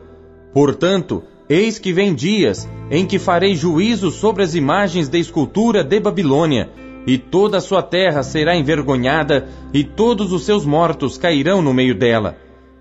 Portanto, 0.53 1.23
eis 1.49 1.79
que 1.79 1.93
vem 1.93 2.15
dias 2.15 2.69
em 2.91 3.07
que 3.07 3.19
farei 3.19 3.55
juízo 3.55 4.11
sobre 4.11 4.43
as 4.43 4.55
imagens 4.55 5.09
de 5.09 5.19
escultura 5.19 5.83
de 5.83 5.99
Babilônia, 5.99 6.69
e 7.07 7.17
toda 7.17 7.59
a 7.59 7.61
sua 7.61 7.83
terra 7.83 8.23
será 8.23 8.57
envergonhada, 8.57 9.49
e 9.73 9.85
todos 9.85 10.33
os 10.33 10.45
seus 10.45 10.67
mortos 10.67 11.17
cairão 11.17 11.63
no 11.63 11.73
meio 11.73 11.95
dela. 11.95 12.37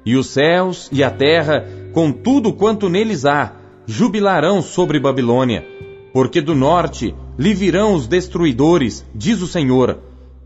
E 0.05 0.15
os 0.15 0.27
céus 0.27 0.89
e 0.91 1.03
a 1.03 1.11
terra, 1.11 1.65
com 1.93 2.11
tudo 2.11 2.53
quanto 2.53 2.89
neles 2.89 3.25
há, 3.25 3.53
jubilarão 3.85 4.61
sobre 4.61 4.99
Babilônia, 4.99 5.65
porque 6.11 6.41
do 6.41 6.55
norte 6.55 7.13
lhe 7.37 7.53
virão 7.53 7.93
os 7.93 8.07
destruidores, 8.07 9.05
diz 9.13 9.41
o 9.41 9.47
Senhor. 9.47 9.99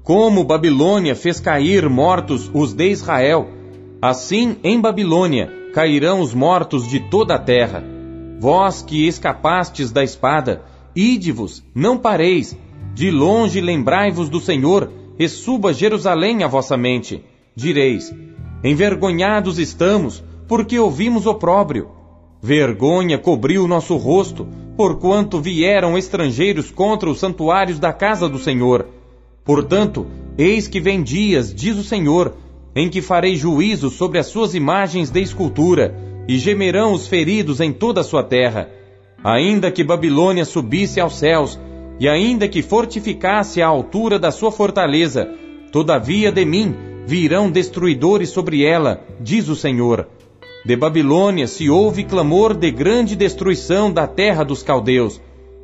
Como 0.03 0.43
Babilônia 0.43 1.15
fez 1.15 1.39
cair 1.39 1.87
mortos 1.87 2.49
os 2.53 2.73
de 2.73 2.89
Israel, 2.89 3.47
assim 4.01 4.57
em 4.63 4.79
Babilônia 4.79 5.51
cairão 5.73 6.19
os 6.19 6.33
mortos 6.33 6.87
de 6.87 6.99
toda 6.99 7.35
a 7.35 7.39
terra. 7.39 7.83
Vós 8.39 8.81
que 8.81 9.07
escapastes 9.07 9.91
da 9.91 10.03
espada, 10.03 10.63
ide-vos, 10.95 11.63
não 11.75 11.97
pareis, 11.97 12.57
de 12.99 13.09
longe 13.09 13.61
lembrai-vos 13.61 14.27
do 14.27 14.41
Senhor, 14.41 14.91
e 15.17 15.25
suba 15.29 15.73
Jerusalém 15.73 16.43
à 16.43 16.49
vossa 16.49 16.75
mente. 16.75 17.23
Direis: 17.55 18.13
Envergonhados 18.61 19.57
estamos, 19.57 20.21
porque 20.49 20.77
ouvimos 20.77 21.25
opróbrio. 21.25 21.87
Vergonha 22.41 23.17
cobriu 23.17 23.69
nosso 23.69 23.95
rosto, 23.95 24.45
porquanto 24.75 25.39
vieram 25.39 25.97
estrangeiros 25.97 26.71
contra 26.71 27.09
os 27.09 27.19
santuários 27.19 27.79
da 27.79 27.93
casa 27.93 28.27
do 28.27 28.37
Senhor. 28.37 28.87
Portanto, 29.45 30.05
eis 30.37 30.67
que 30.67 30.81
vem 30.81 31.01
dias, 31.01 31.55
diz 31.55 31.77
o 31.77 31.83
Senhor, 31.85 32.35
em 32.75 32.89
que 32.89 33.01
farei 33.01 33.37
juízo 33.37 33.89
sobre 33.89 34.19
as 34.19 34.27
suas 34.27 34.53
imagens 34.53 35.09
de 35.09 35.21
escultura, 35.21 35.95
e 36.27 36.37
gemerão 36.37 36.91
os 36.91 37.07
feridos 37.07 37.61
em 37.61 37.71
toda 37.71 38.01
a 38.01 38.03
sua 38.03 38.23
terra. 38.23 38.69
Ainda 39.23 39.71
que 39.71 39.85
Babilônia 39.85 40.43
subisse 40.43 40.99
aos 40.99 41.17
céus, 41.17 41.57
e 41.99 42.07
ainda 42.07 42.47
que 42.47 42.61
fortificasse 42.61 43.61
a 43.61 43.67
altura 43.67 44.17
da 44.17 44.31
sua 44.31 44.51
fortaleza, 44.51 45.29
todavia 45.71 46.31
de 46.31 46.45
mim 46.45 46.73
virão 47.05 47.51
destruidores 47.51 48.29
sobre 48.29 48.63
ela, 48.63 49.03
diz 49.19 49.49
o 49.49 49.55
Senhor. 49.55 50.07
De 50.65 50.75
Babilônia 50.75 51.47
se 51.47 51.69
ouve 51.69 52.03
clamor 52.03 52.55
de 52.55 52.71
grande 52.71 53.15
destruição 53.15 53.91
da 53.91 54.07
terra 54.07 54.43
dos 54.43 54.63
caldeus, 54.63 55.19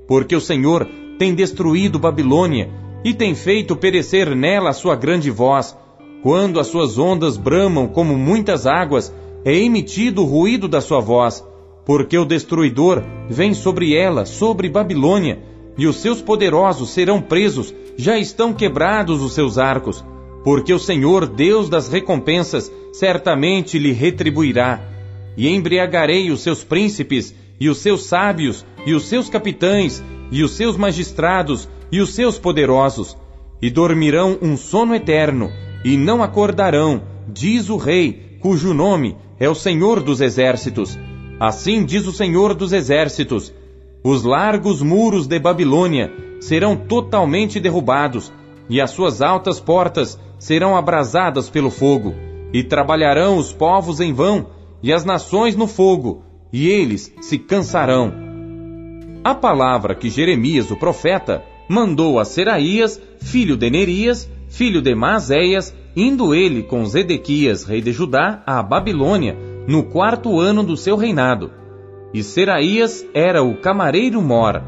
porque 0.08 0.36
o 0.36 0.42
Senhor 0.42 0.88
tem 1.18 1.34
destruído 1.34 2.00
Babilônia 2.00 2.70
e 3.04 3.14
tem 3.14 3.36
feito 3.36 3.76
perecer 3.76 4.36
nela 4.36 4.72
a 4.72 4.74
sua 4.74 4.96
grande 4.96 5.30
voz, 5.30 5.78
Quando 6.26 6.60
as 6.60 6.66
suas 6.66 6.98
ondas 6.98 7.38
bramam 7.38 7.88
como 7.88 8.18
muitas 8.18 8.66
águas, 8.66 9.14
é 9.46 9.56
emitido 9.56 10.24
o 10.24 10.26
ruído 10.26 10.68
da 10.68 10.82
sua 10.82 11.00
voz, 11.00 11.46
porque 11.86 12.18
o 12.18 12.26
destruidor 12.26 13.04
vem 13.30 13.54
sobre 13.54 13.96
ela, 13.96 14.26
sobre 14.26 14.68
Babilônia, 14.68 15.38
e 15.78 15.88
os 15.88 15.98
seus 15.98 16.22
poderosos 16.22 16.90
serão 16.90 17.22
presos, 17.22 17.74
já 17.98 18.18
estão 18.18 18.54
quebrados 18.54 19.22
os 19.22 19.34
seus 19.34 19.58
arcos, 19.58 20.04
porque 20.44 20.74
o 20.74 20.80
Senhor, 20.80 21.26
Deus 21.28 21.70
das 21.70 21.88
recompensas, 21.88 22.72
certamente 22.94 23.80
lhe 23.80 23.92
retribuirá. 23.92 24.82
E 25.36 25.50
embriagarei 25.50 26.32
os 26.32 26.42
seus 26.42 26.64
príncipes, 26.64 27.36
e 27.60 27.68
os 27.68 27.80
seus 27.80 28.06
sábios, 28.06 28.66
e 28.86 28.94
os 28.94 29.06
seus 29.06 29.30
capitães, 29.30 30.04
e 30.32 30.44
os 30.44 30.52
seus 30.52 30.78
magistrados, 30.78 31.68
e 31.92 32.00
os 32.00 32.14
seus 32.14 32.38
poderosos, 32.38 33.18
e 33.62 33.70
dormirão 33.70 34.38
um 34.42 34.56
sono 34.56 34.94
eterno, 34.94 35.50
e 35.84 35.98
não 35.98 36.24
acordarão, 36.24 37.02
diz 37.28 37.70
o 37.70 37.78
Rei, 37.78 38.38
cujo 38.40 38.74
nome 38.74 39.16
é 39.40 39.50
o 39.50 39.56
Senhor 39.56 40.02
dos 40.02 40.22
Exércitos. 40.22 40.98
Assim 41.40 41.84
diz 41.84 42.06
o 42.08 42.12
Senhor 42.12 42.54
dos 42.54 42.72
Exércitos: 42.72 43.54
os 44.06 44.22
largos 44.22 44.84
muros 44.84 45.26
de 45.26 45.40
Babilônia 45.40 46.14
serão 46.40 46.78
totalmente 46.78 47.60
derrubados, 47.60 48.32
e 48.70 48.80
as 48.80 48.92
suas 48.92 49.20
altas 49.20 49.60
portas 49.60 50.20
serão 50.38 50.78
abrasadas 50.78 51.50
pelo 51.50 51.72
fogo, 51.72 52.14
e 52.54 52.64
trabalharão 52.64 53.36
os 53.36 53.52
povos 53.52 54.00
em 54.00 54.14
vão, 54.14 54.46
e 54.84 54.94
as 54.94 55.04
nações 55.04 55.56
no 55.56 55.66
fogo, 55.66 56.22
e 56.54 56.68
eles 56.68 57.12
se 57.20 57.40
cansarão. 57.40 58.14
A 59.24 59.34
palavra 59.34 59.96
que 59.96 60.08
Jeremias, 60.08 60.70
o 60.70 60.76
profeta, 60.76 61.44
mandou 61.68 62.20
a 62.20 62.26
Seraías, 62.26 63.02
filho 63.20 63.58
de 63.58 63.72
Nerias, 63.72 64.30
filho 64.50 64.84
de 64.84 64.94
Maséias, 64.94 65.76
indo 65.96 66.36
ele 66.36 66.62
com 66.62 66.86
Zedequias, 66.86 67.64
rei 67.64 67.82
de 67.82 67.92
Judá, 67.92 68.44
à 68.46 68.62
Babilônia, 68.62 69.36
no 69.68 69.82
quarto 69.82 70.40
ano 70.40 70.64
do 70.64 70.78
seu 70.78 70.96
reinado 70.96 71.65
e 72.16 72.24
Seraías 72.24 73.06
era 73.14 73.44
o 73.44 73.58
camareiro 73.58 74.22
mor. 74.22 74.64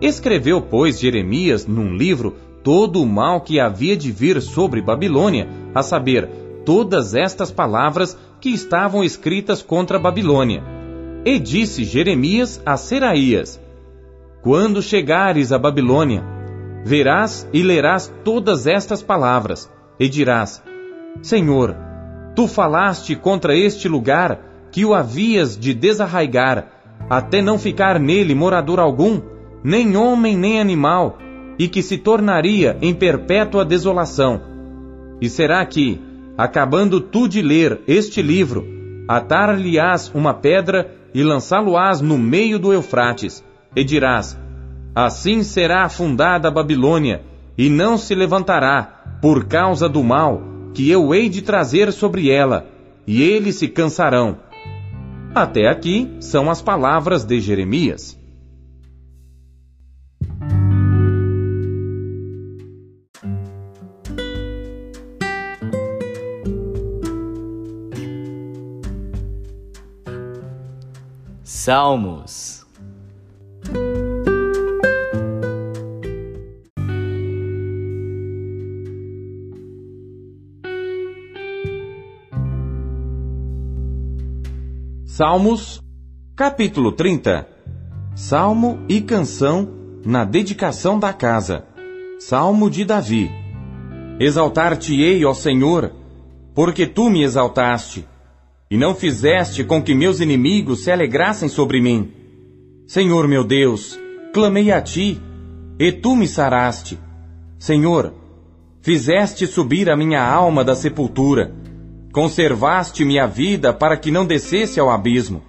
Escreveu, 0.00 0.62
pois, 0.62 0.98
Jeremias 0.98 1.66
num 1.66 1.94
livro 1.94 2.34
todo 2.64 3.02
o 3.02 3.06
mal 3.06 3.42
que 3.42 3.60
havia 3.60 3.94
de 3.94 4.10
vir 4.10 4.40
sobre 4.40 4.80
Babilônia, 4.80 5.46
a 5.74 5.82
saber, 5.82 6.26
todas 6.64 7.14
estas 7.14 7.50
palavras 7.50 8.18
que 8.40 8.48
estavam 8.48 9.04
escritas 9.04 9.60
contra 9.60 9.98
Babilônia. 9.98 10.62
E 11.26 11.38
disse 11.38 11.84
Jeremias 11.84 12.58
a 12.64 12.78
Seraías: 12.78 13.60
Quando 14.40 14.80
chegares 14.80 15.52
a 15.52 15.58
Babilônia, 15.58 16.24
verás 16.86 17.46
e 17.52 17.62
lerás 17.62 18.10
todas 18.24 18.66
estas 18.66 19.02
palavras, 19.02 19.70
e 20.00 20.08
dirás: 20.08 20.62
Senhor, 21.20 21.76
tu 22.34 22.48
falaste 22.48 23.14
contra 23.14 23.54
este 23.54 23.88
lugar 23.88 24.40
que 24.72 24.86
o 24.86 24.94
havias 24.94 25.54
de 25.54 25.74
desarraigar 25.74 26.77
até 27.08 27.40
não 27.40 27.58
ficar 27.58 27.98
nele 27.98 28.34
morador 28.34 28.78
algum, 28.78 29.20
nem 29.64 29.96
homem 29.96 30.36
nem 30.36 30.60
animal, 30.60 31.18
e 31.58 31.66
que 31.66 31.82
se 31.82 31.98
tornaria 31.98 32.76
em 32.80 32.94
perpétua 32.94 33.64
desolação. 33.64 34.40
E 35.20 35.28
será 35.28 35.64
que, 35.64 36.00
acabando 36.36 37.00
tu 37.00 37.26
de 37.26 37.42
ler 37.42 37.80
este 37.86 38.22
livro, 38.22 38.64
atar-lhe-ás 39.08 40.12
uma 40.14 40.34
pedra 40.34 40.94
e 41.14 41.22
lançá-lo-ás 41.22 42.00
no 42.00 42.18
meio 42.18 42.58
do 42.58 42.72
Eufrates, 42.72 43.42
e 43.74 43.82
dirás: 43.82 44.38
Assim 44.94 45.42
será 45.42 45.84
afundada 45.84 46.48
a 46.48 46.50
Babilônia, 46.50 47.22
e 47.56 47.68
não 47.68 47.96
se 47.96 48.14
levantará, 48.14 49.18
por 49.20 49.46
causa 49.46 49.88
do 49.88 50.04
mal 50.04 50.42
que 50.74 50.88
eu 50.88 51.12
hei 51.12 51.28
de 51.28 51.42
trazer 51.42 51.90
sobre 51.92 52.30
ela, 52.30 52.66
e 53.06 53.22
eles 53.22 53.56
se 53.56 53.66
cansarão 53.66 54.36
até 55.42 55.68
aqui 55.68 56.16
são 56.20 56.50
as 56.50 56.60
palavras 56.60 57.24
de 57.24 57.40
Jeremias. 57.40 58.18
Salmos 71.44 72.57
Salmos, 85.18 85.82
capítulo 86.36 86.92
30. 86.92 87.44
Salmo 88.14 88.78
e 88.88 89.00
canção 89.00 89.68
na 90.06 90.24
dedicação 90.24 90.96
da 90.96 91.12
casa. 91.12 91.64
Salmo 92.20 92.70
de 92.70 92.84
Davi. 92.84 93.28
Exaltar-te-ei, 94.20 95.24
ó 95.24 95.34
Senhor, 95.34 95.92
porque 96.54 96.86
tu 96.86 97.10
me 97.10 97.24
exaltaste, 97.24 98.06
e 98.70 98.76
não 98.76 98.94
fizeste 98.94 99.64
com 99.64 99.82
que 99.82 99.92
meus 99.92 100.20
inimigos 100.20 100.84
se 100.84 100.92
alegrassem 100.92 101.48
sobre 101.48 101.82
mim. 101.82 102.12
Senhor 102.86 103.26
meu 103.26 103.42
Deus, 103.42 103.98
clamei 104.32 104.70
a 104.70 104.80
ti, 104.80 105.20
e 105.80 105.90
tu 105.90 106.14
me 106.14 106.28
saraste. 106.28 106.96
Senhor, 107.58 108.14
fizeste 108.80 109.48
subir 109.48 109.90
a 109.90 109.96
minha 109.96 110.22
alma 110.24 110.62
da 110.62 110.76
sepultura 110.76 111.57
Conservaste-me 112.12 113.18
a 113.18 113.26
vida 113.26 113.72
para 113.72 113.96
que 113.96 114.10
não 114.10 114.26
descesse 114.26 114.80
ao 114.80 114.90
abismo. 114.90 115.42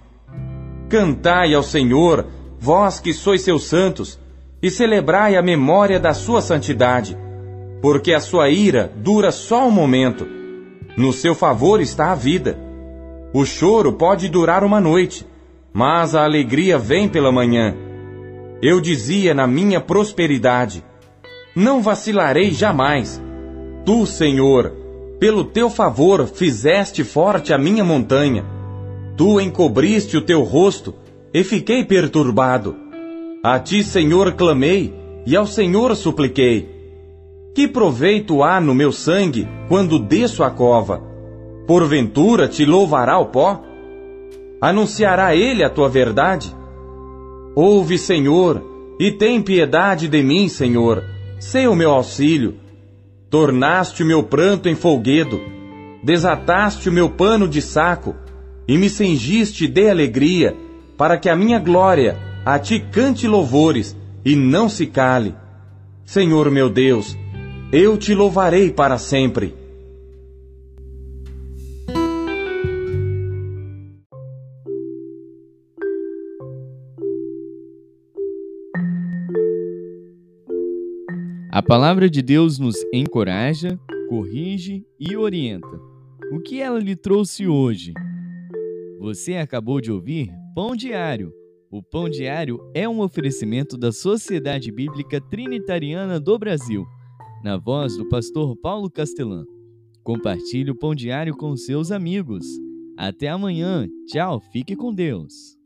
Cantai 0.88 1.54
ao 1.54 1.62
Senhor, 1.62 2.26
vós 2.58 3.00
que 3.00 3.14
sois 3.14 3.42
seus 3.42 3.64
santos, 3.64 4.18
e 4.62 4.70
celebrai 4.70 5.36
a 5.36 5.42
memória 5.42 5.98
da 5.98 6.12
sua 6.12 6.42
santidade, 6.42 7.16
porque 7.80 8.12
a 8.12 8.20
sua 8.20 8.50
ira 8.50 8.92
dura 8.96 9.32
só 9.32 9.66
um 9.66 9.70
momento. 9.70 10.26
No 10.96 11.12
seu 11.12 11.34
favor 11.34 11.80
está 11.80 12.12
a 12.12 12.14
vida. 12.14 12.58
O 13.32 13.46
choro 13.46 13.94
pode 13.94 14.28
durar 14.28 14.62
uma 14.62 14.80
noite, 14.80 15.26
mas 15.72 16.14
a 16.14 16.24
alegria 16.24 16.76
vem 16.76 17.08
pela 17.08 17.32
manhã. 17.32 17.74
Eu 18.60 18.80
dizia 18.80 19.32
na 19.32 19.46
minha 19.46 19.80
prosperidade: 19.80 20.84
Não 21.54 21.80
vacilarei 21.80 22.50
jamais. 22.50 23.22
Tu, 23.86 24.04
Senhor, 24.04 24.79
pelo 25.20 25.44
teu 25.44 25.68
favor 25.68 26.26
fizeste 26.26 27.04
forte 27.04 27.52
a 27.52 27.58
minha 27.58 27.84
montanha. 27.84 28.42
Tu 29.18 29.38
encobriste 29.38 30.16
o 30.16 30.22
teu 30.22 30.42
rosto 30.42 30.94
e 31.32 31.44
fiquei 31.44 31.84
perturbado. 31.84 32.74
A 33.44 33.58
ti, 33.58 33.84
Senhor, 33.84 34.32
clamei 34.32 34.94
e 35.26 35.36
ao 35.36 35.46
Senhor 35.46 35.94
supliquei. 35.94 36.70
Que 37.54 37.68
proveito 37.68 38.42
há 38.42 38.58
no 38.62 38.74
meu 38.74 38.90
sangue 38.90 39.46
quando 39.68 39.98
desço 39.98 40.42
a 40.42 40.50
cova? 40.50 41.02
Porventura 41.66 42.48
te 42.48 42.64
louvará 42.64 43.18
o 43.18 43.26
pó? 43.26 43.62
Anunciará 44.58 45.36
ele 45.36 45.62
a 45.62 45.68
tua 45.68 45.88
verdade? 45.90 46.54
Ouve, 47.54 47.98
Senhor, 47.98 48.62
e 48.98 49.10
tem 49.10 49.42
piedade 49.42 50.08
de 50.08 50.22
mim, 50.22 50.48
Senhor. 50.48 51.04
Sei 51.38 51.66
o 51.66 51.74
meu 51.74 51.90
auxílio 51.90 52.54
Tornaste 53.30 54.02
o 54.02 54.06
meu 54.06 54.24
pranto 54.24 54.68
em 54.68 54.74
folguedo, 54.74 55.40
desataste 56.02 56.88
o 56.88 56.92
meu 56.92 57.08
pano 57.08 57.46
de 57.46 57.62
saco, 57.62 58.16
e 58.66 58.76
me 58.76 58.90
cingiste 58.90 59.68
de 59.68 59.88
alegria, 59.88 60.56
para 60.96 61.16
que 61.16 61.28
a 61.28 61.36
minha 61.36 61.60
glória 61.60 62.18
a 62.44 62.58
ti 62.58 62.80
cante 62.80 63.28
louvores 63.28 63.96
e 64.24 64.34
não 64.34 64.68
se 64.68 64.84
cale. 64.84 65.34
Senhor 66.04 66.50
meu 66.50 66.68
Deus, 66.68 67.16
eu 67.72 67.96
te 67.96 68.14
louvarei 68.16 68.72
para 68.72 68.98
sempre. 68.98 69.54
A 81.60 81.62
palavra 81.62 82.08
de 82.08 82.22
Deus 82.22 82.58
nos 82.58 82.74
encoraja, 82.90 83.78
corrige 84.08 84.82
e 84.98 85.14
orienta. 85.14 85.78
O 86.32 86.40
que 86.40 86.58
ela 86.58 86.78
lhe 86.78 86.96
trouxe 86.96 87.46
hoje? 87.46 87.92
Você 88.98 89.34
acabou 89.34 89.78
de 89.78 89.92
ouvir 89.92 90.30
Pão 90.54 90.74
Diário. 90.74 91.30
O 91.70 91.82
Pão 91.82 92.08
Diário 92.08 92.58
é 92.72 92.88
um 92.88 93.02
oferecimento 93.02 93.76
da 93.76 93.92
Sociedade 93.92 94.72
Bíblica 94.72 95.20
Trinitariana 95.20 96.18
do 96.18 96.38
Brasil, 96.38 96.86
na 97.44 97.58
voz 97.58 97.94
do 97.94 98.08
pastor 98.08 98.56
Paulo 98.56 98.90
Castelã. 98.90 99.44
Compartilhe 100.02 100.70
o 100.70 100.78
Pão 100.78 100.94
Diário 100.94 101.36
com 101.36 101.54
seus 101.58 101.92
amigos. 101.92 102.46
Até 102.96 103.28
amanhã. 103.28 103.86
Tchau, 104.06 104.40
fique 104.50 104.74
com 104.74 104.94
Deus. 104.94 105.59